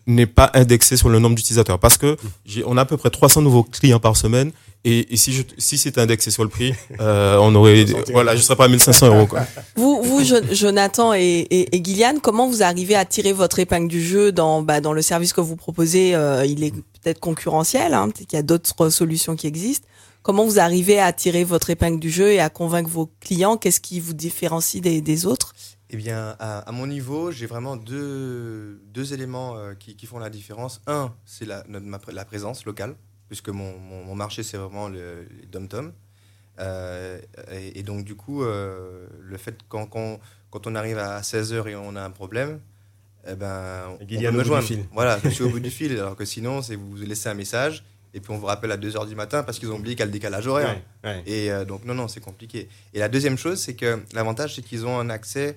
n'est 0.06 0.26
pas 0.26 0.50
indexé 0.54 0.96
sur 0.96 1.08
le 1.08 1.18
nombre 1.18 1.34
d'utilisateurs 1.36 1.78
parce 1.78 1.96
que 1.98 2.16
j'ai, 2.44 2.62
on 2.66 2.76
a 2.76 2.82
à 2.82 2.84
peu 2.84 2.96
près 2.96 3.10
300 3.10 3.42
nouveaux 3.42 3.62
clients 3.64 3.98
par 4.00 4.16
semaine. 4.16 4.52
Et, 4.84 5.12
et 5.12 5.16
si, 5.16 5.32
je, 5.32 5.42
si 5.58 5.78
c'était 5.78 6.00
indexé 6.00 6.30
sur 6.30 6.44
le 6.44 6.48
prix, 6.48 6.72
euh, 7.00 7.38
on 7.40 7.52
aurait, 7.56 7.84
voilà, 8.12 8.36
je 8.36 8.42
serais 8.42 8.54
pas 8.54 8.66
à 8.66 8.68
1500 8.68 9.08
euros. 9.08 9.26
Quoi. 9.26 9.40
Vous, 9.74 10.00
vous 10.04 10.22
Jo- 10.22 10.36
Jonathan 10.52 11.12
et, 11.12 11.20
et, 11.50 11.76
et 11.76 11.82
Gillian, 11.82 12.14
comment 12.22 12.46
vous 12.48 12.62
arrivez 12.62 12.94
à 12.94 13.04
tirer 13.04 13.32
votre 13.32 13.58
épingle 13.58 13.88
du 13.88 14.00
jeu 14.00 14.30
dans, 14.30 14.62
bah, 14.62 14.80
dans 14.80 14.92
le 14.92 15.02
service 15.02 15.32
que 15.32 15.40
vous 15.40 15.56
proposez 15.56 16.14
euh, 16.14 16.44
Il 16.46 16.62
est 16.62 16.70
peut-être 16.72 17.18
concurrentiel, 17.18 17.94
hein, 17.94 18.10
peut-être 18.10 18.28
qu'il 18.28 18.36
y 18.36 18.40
a 18.40 18.44
d'autres 18.44 18.90
solutions 18.90 19.34
qui 19.34 19.48
existent. 19.48 19.86
Comment 20.26 20.44
vous 20.44 20.58
arrivez 20.58 20.98
à 20.98 21.12
tirer 21.12 21.44
votre 21.44 21.70
épingle 21.70 22.00
du 22.00 22.10
jeu 22.10 22.32
et 22.32 22.40
à 22.40 22.50
convaincre 22.50 22.90
vos 22.90 23.06
clients? 23.20 23.56
Qu'est-ce 23.56 23.78
qui 23.80 24.00
vous 24.00 24.12
différencie 24.12 24.82
des, 24.82 25.00
des 25.00 25.24
autres? 25.24 25.54
Eh 25.88 25.96
bien, 25.96 26.34
à, 26.40 26.68
à 26.68 26.72
mon 26.72 26.88
niveau, 26.88 27.30
j'ai 27.30 27.46
vraiment 27.46 27.76
deux, 27.76 28.82
deux 28.92 29.14
éléments 29.14 29.56
euh, 29.56 29.74
qui, 29.74 29.94
qui 29.94 30.04
font 30.04 30.18
la 30.18 30.28
différence. 30.28 30.80
Un, 30.88 31.14
c'est 31.26 31.44
la, 31.44 31.62
notre- 31.68 31.86
ma 31.86 31.98
pr- 31.98 32.10
la 32.10 32.24
présence 32.24 32.64
locale, 32.64 32.96
puisque 33.28 33.50
mon, 33.50 33.78
mon, 33.78 34.02
mon 34.02 34.16
marché, 34.16 34.42
c'est 34.42 34.56
vraiment 34.56 34.88
le, 34.88 35.28
les 35.40 35.46
dom-tom. 35.46 35.92
Euh, 36.58 37.20
et, 37.52 37.78
et 37.78 37.82
donc, 37.84 38.04
du 38.04 38.16
coup, 38.16 38.42
euh, 38.42 39.06
le 39.20 39.36
fait 39.36 39.56
quand, 39.68 39.86
quand, 39.86 40.18
quand 40.50 40.66
on 40.66 40.74
arrive 40.74 40.98
à 40.98 41.20
16h 41.20 41.68
et 41.68 41.76
on 41.76 41.94
a 41.94 42.02
un 42.02 42.10
problème, 42.10 42.58
eh 43.28 43.36
ben, 43.36 43.90
on 43.90 43.98
peut 43.98 44.06
me 44.32 44.42
joindre. 44.42 44.66
Voilà, 44.92 45.20
je 45.22 45.28
suis 45.28 45.44
au 45.44 45.50
bout 45.50 45.60
du 45.60 45.70
fil, 45.78 45.92
alors 45.92 46.16
que 46.16 46.24
sinon, 46.24 46.62
c'est 46.62 46.74
vous 46.74 46.96
laissez 46.96 47.28
un 47.28 47.34
message 47.34 47.84
et 48.14 48.20
puis 48.20 48.32
on 48.32 48.38
vous 48.38 48.46
rappelle 48.46 48.72
à 48.72 48.76
2h 48.76 49.06
du 49.08 49.14
matin 49.14 49.42
parce 49.42 49.58
qu'ils 49.58 49.70
ont 49.70 49.76
oublié 49.76 49.94
qu'il 49.94 50.00
y 50.00 50.02
a 50.02 50.06
le 50.06 50.12
décalage 50.12 50.46
horaire. 50.46 50.78
Ouais, 51.04 51.10
ouais. 51.10 51.22
Et 51.26 51.50
euh, 51.50 51.64
donc, 51.64 51.84
non, 51.84 51.94
non, 51.94 52.08
c'est 52.08 52.20
compliqué. 52.20 52.68
Et 52.94 52.98
la 52.98 53.08
deuxième 53.08 53.36
chose, 53.38 53.60
c'est 53.60 53.74
que 53.74 54.00
l'avantage, 54.12 54.54
c'est 54.54 54.62
qu'ils 54.62 54.86
ont 54.86 54.98
un 54.98 55.10
accès 55.10 55.56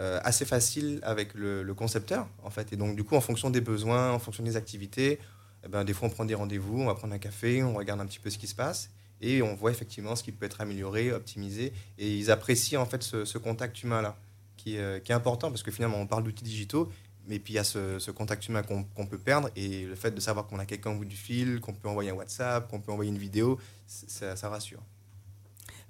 euh, 0.00 0.18
assez 0.24 0.44
facile 0.44 0.98
avec 1.02 1.34
le, 1.34 1.62
le 1.62 1.74
concepteur, 1.74 2.26
en 2.42 2.50
fait. 2.50 2.72
Et 2.72 2.76
donc, 2.76 2.96
du 2.96 3.04
coup, 3.04 3.14
en 3.16 3.20
fonction 3.20 3.48
des 3.50 3.60
besoins, 3.60 4.10
en 4.12 4.18
fonction 4.18 4.42
des 4.42 4.56
activités, 4.56 5.18
eh 5.64 5.68
ben, 5.68 5.84
des 5.84 5.92
fois, 5.94 6.08
on 6.08 6.10
prend 6.10 6.24
des 6.24 6.34
rendez-vous, 6.34 6.80
on 6.82 6.86
va 6.86 6.94
prendre 6.94 7.14
un 7.14 7.18
café, 7.18 7.62
on 7.62 7.74
regarde 7.74 8.00
un 8.00 8.06
petit 8.06 8.18
peu 8.18 8.28
ce 8.28 8.36
qui 8.38 8.46
se 8.48 8.54
passe. 8.54 8.90
Et 9.20 9.40
on 9.40 9.54
voit 9.54 9.70
effectivement 9.70 10.16
ce 10.16 10.22
qui 10.22 10.32
peut 10.32 10.44
être 10.44 10.60
amélioré, 10.60 11.12
optimisé. 11.12 11.72
Et 11.98 12.14
ils 12.16 12.30
apprécient, 12.30 12.82
en 12.82 12.86
fait, 12.86 13.02
ce, 13.02 13.24
ce 13.24 13.38
contact 13.38 13.82
humain-là, 13.82 14.16
qui, 14.56 14.76
est- 14.76 15.02
qui 15.04 15.12
est 15.12 15.14
important, 15.14 15.48
parce 15.50 15.62
que 15.62 15.70
finalement, 15.70 15.98
on 15.98 16.06
parle 16.06 16.24
d'outils 16.24 16.44
digitaux, 16.44 16.90
mais 17.28 17.38
puis 17.38 17.54
il 17.54 17.56
y 17.56 17.58
a 17.58 17.64
ce, 17.64 17.98
ce 17.98 18.10
contact 18.10 18.46
humain 18.48 18.62
qu'on 18.62 19.06
peut 19.06 19.18
perdre. 19.18 19.48
Et 19.56 19.84
le 19.84 19.94
fait 19.94 20.10
de 20.10 20.20
savoir 20.20 20.46
qu'on 20.46 20.58
a 20.58 20.66
quelqu'un 20.66 20.92
au 20.92 20.98
bout 20.98 21.04
du 21.04 21.16
fil, 21.16 21.60
qu'on 21.60 21.72
peut 21.72 21.88
envoyer 21.88 22.10
un 22.10 22.14
WhatsApp, 22.14 22.68
qu'on 22.68 22.80
peut 22.80 22.92
envoyer 22.92 23.10
une 23.10 23.18
vidéo, 23.18 23.58
ça, 23.86 24.36
ça 24.36 24.48
rassure. 24.48 24.80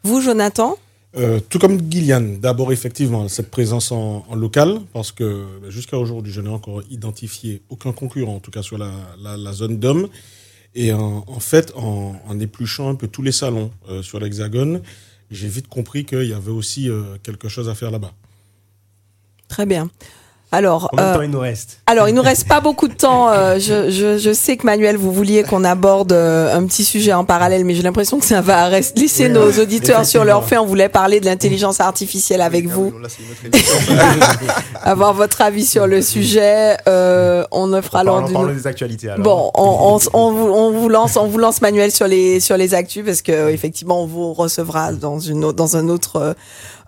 Vous, 0.02 0.20
Jonathan 0.20 0.76
Euh, 1.16 1.38
tout 1.48 1.60
comme 1.60 1.78
Gillian, 1.90 2.38
d'abord 2.40 2.72
effectivement 2.72 3.28
cette 3.28 3.48
présence 3.48 3.92
en, 3.92 4.24
en 4.28 4.34
local, 4.34 4.80
parce 4.92 5.12
que 5.12 5.60
ben, 5.62 5.70
jusqu'à 5.70 5.96
aujourd'hui, 5.96 6.32
je 6.32 6.40
n'ai 6.40 6.48
encore 6.48 6.82
identifié 6.90 7.62
aucun 7.68 7.92
concurrent, 7.92 8.34
en 8.34 8.40
tout 8.40 8.50
cas 8.50 8.62
sur 8.62 8.78
la, 8.78 8.90
la, 9.20 9.36
la 9.36 9.52
zone 9.52 9.78
d'hommes. 9.78 10.08
Et 10.74 10.92
en, 10.92 11.24
en 11.28 11.40
fait, 11.40 11.72
en, 11.76 12.20
en 12.26 12.40
épluchant 12.40 12.88
un 12.88 12.96
peu 12.96 13.06
tous 13.06 13.22
les 13.22 13.30
salons 13.30 13.70
euh, 13.88 14.02
sur 14.02 14.18
l'Hexagone, 14.18 14.82
j'ai 15.30 15.46
vite 15.46 15.68
compris 15.68 16.04
qu'il 16.04 16.26
y 16.26 16.32
avait 16.32 16.50
aussi 16.50 16.90
euh, 16.90 17.16
quelque 17.22 17.48
chose 17.48 17.68
à 17.68 17.76
faire 17.76 17.92
là-bas. 17.92 18.12
Très 19.46 19.66
bien. 19.66 19.88
Alors, 20.54 20.88
Combien 20.90 21.04
de 21.06 21.10
euh, 21.10 21.14
temps 21.16 21.22
il 21.22 21.30
nous 21.30 21.40
reste 21.40 21.78
Alors, 21.86 22.08
il 22.08 22.14
nous 22.14 22.22
reste 22.22 22.46
pas 22.48 22.60
beaucoup 22.60 22.88
de 22.88 22.94
temps. 22.94 23.28
euh, 23.30 23.58
je, 23.58 23.90
je, 23.90 24.18
je 24.18 24.32
sais 24.32 24.56
que 24.56 24.64
Manuel, 24.64 24.96
vous 24.96 25.12
vouliez 25.12 25.42
qu'on 25.42 25.64
aborde 25.64 26.12
euh, 26.12 26.56
un 26.56 26.64
petit 26.66 26.84
sujet 26.84 27.12
en 27.12 27.24
parallèle, 27.24 27.64
mais 27.64 27.74
j'ai 27.74 27.82
l'impression 27.82 28.18
que 28.20 28.24
ça 28.26 28.40
va 28.40 28.66
rester, 28.66 29.00
laisser 29.00 29.24
Oui, 29.26 29.32
nos 29.32 29.46
ouais, 29.50 29.58
auditeurs 29.60 30.04
sur 30.06 30.24
leur 30.24 30.44
fait. 30.44 30.56
On 30.58 30.66
voulait 30.66 30.88
parler 30.88 31.20
de 31.20 31.26
l'intelligence 31.26 31.80
artificielle 31.80 32.40
avec 32.40 32.64
Oui, 32.66 32.70
vous, 32.70 32.92
là, 33.00 33.08
avoir 34.82 35.12
votre 35.14 35.40
avis 35.40 35.64
sur 35.66 35.86
le 35.86 36.02
sujet. 36.02 36.76
Euh, 36.88 37.44
on 37.50 37.68
des 37.68 38.66
actualités 38.66 39.08
alors. 39.10 39.24
Bon, 39.24 39.50
on, 39.54 39.98
on, 40.14 40.18
on 40.18 40.32
vous, 40.32 40.46
on 40.52 40.70
vous 40.72 40.88
lance, 40.88 41.16
on 41.16 41.26
vous 41.26 41.38
lance 41.38 41.60
Manuel 41.60 41.90
sur 41.90 42.06
les 42.06 42.40
sur 42.40 42.56
les 42.56 42.74
actus 42.74 43.04
parce 43.04 43.22
que 43.22 43.50
effectivement 43.50 44.02
on 44.02 44.06
vous 44.06 44.32
recevra 44.32 44.92
dans 44.92 45.18
une 45.18 45.44
autre- 45.44 45.56
dans 45.56 45.76
un 45.76 45.88
autre 45.88 46.34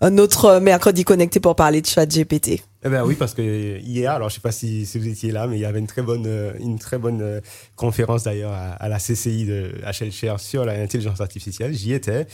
euh, 0.01 0.07
un 0.07 0.17
autre 0.17 0.59
mercredi 0.59 1.03
connecté 1.03 1.39
pour 1.39 1.55
parler 1.55 1.81
de 1.81 1.87
chat 1.87 2.05
GPT. 2.05 2.61
Eh 2.83 2.89
ben 2.89 3.03
oui, 3.03 3.15
parce 3.15 3.33
que 3.33 3.79
hier, 3.79 4.11
alors 4.11 4.29
je 4.29 4.35
sais 4.35 4.41
pas 4.41 4.51
si, 4.51 4.85
vous 4.95 5.07
étiez 5.07 5.31
là, 5.31 5.47
mais 5.47 5.57
il 5.57 5.61
y 5.61 5.65
avait 5.65 5.79
une 5.79 5.87
très 5.87 6.01
bonne, 6.01 6.25
euh, 6.27 6.53
une 6.59 6.79
très 6.79 6.97
bonne 6.97 7.21
euh, 7.21 7.41
conférence 7.75 8.23
d'ailleurs 8.23 8.53
à, 8.53 8.89
la 8.89 8.97
CCI 8.97 9.45
de 9.45 9.73
HL 9.83 10.11
Share 10.11 10.39
sur 10.39 10.65
l'intelligence 10.65 11.21
artificielle. 11.21 11.73
J'y 11.73 11.93
étais. 11.93 12.27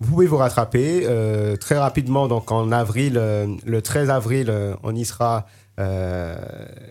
Vous 0.00 0.10
pouvez 0.10 0.26
vous 0.26 0.36
rattraper 0.36 1.04
euh, 1.04 1.56
très 1.56 1.78
rapidement. 1.78 2.28
Donc 2.28 2.50
en 2.50 2.72
avril, 2.72 3.14
euh, 3.16 3.46
le 3.64 3.80
13 3.80 4.10
avril, 4.10 4.50
euh, 4.50 4.74
on 4.82 4.94
y 4.94 5.04
sera. 5.04 5.46
Euh, 5.80 6.36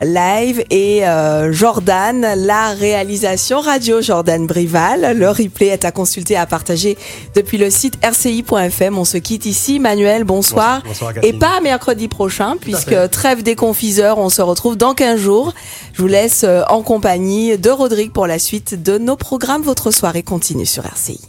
live 0.00 0.64
et 0.70 1.06
euh, 1.06 1.52
Jordan, 1.52 2.26
la 2.36 2.70
réalisation 2.70 3.60
radio 3.60 4.00
Jordan 4.00 4.46
Brival. 4.46 5.16
Le 5.16 5.28
replay 5.28 5.66
est 5.68 5.84
à 5.84 5.92
consulter, 5.92 6.36
à 6.36 6.46
partager 6.46 6.96
depuis 7.34 7.58
le 7.58 7.70
site 7.70 7.98
rci.fm. 8.04 8.98
On 8.98 9.04
se 9.04 9.18
quitte 9.18 9.46
ici. 9.46 9.80
Manuel, 9.80 10.24
bonsoir. 10.24 10.82
Bonsoir, 10.84 11.12
Et 11.22 11.32
pas 11.32 11.60
mercredi 11.60 12.08
prochain, 12.08 12.56
puisque 12.60 13.10
trêve 13.10 13.42
des 13.42 13.56
confiseurs, 13.56 14.18
on 14.18 14.28
se 14.28 14.42
retrouve 14.42 14.76
dans 14.76 14.94
15 14.94 15.20
jours. 15.20 15.54
Je 15.92 16.02
vous 16.02 16.08
laisse 16.08 16.44
euh, 16.44 16.62
en 16.68 16.82
compagnie 16.82 17.58
de 17.58 17.70
Rodrigue 17.70 18.12
pour 18.12 18.26
la 18.26 18.38
suite 18.38 18.82
de 18.82 18.98
nos 18.98 19.16
programmes. 19.16 19.62
Votre 19.62 19.90
soirée 19.90 20.22
continue 20.22 20.66
sur 20.66 20.86
RCI. 20.86 21.20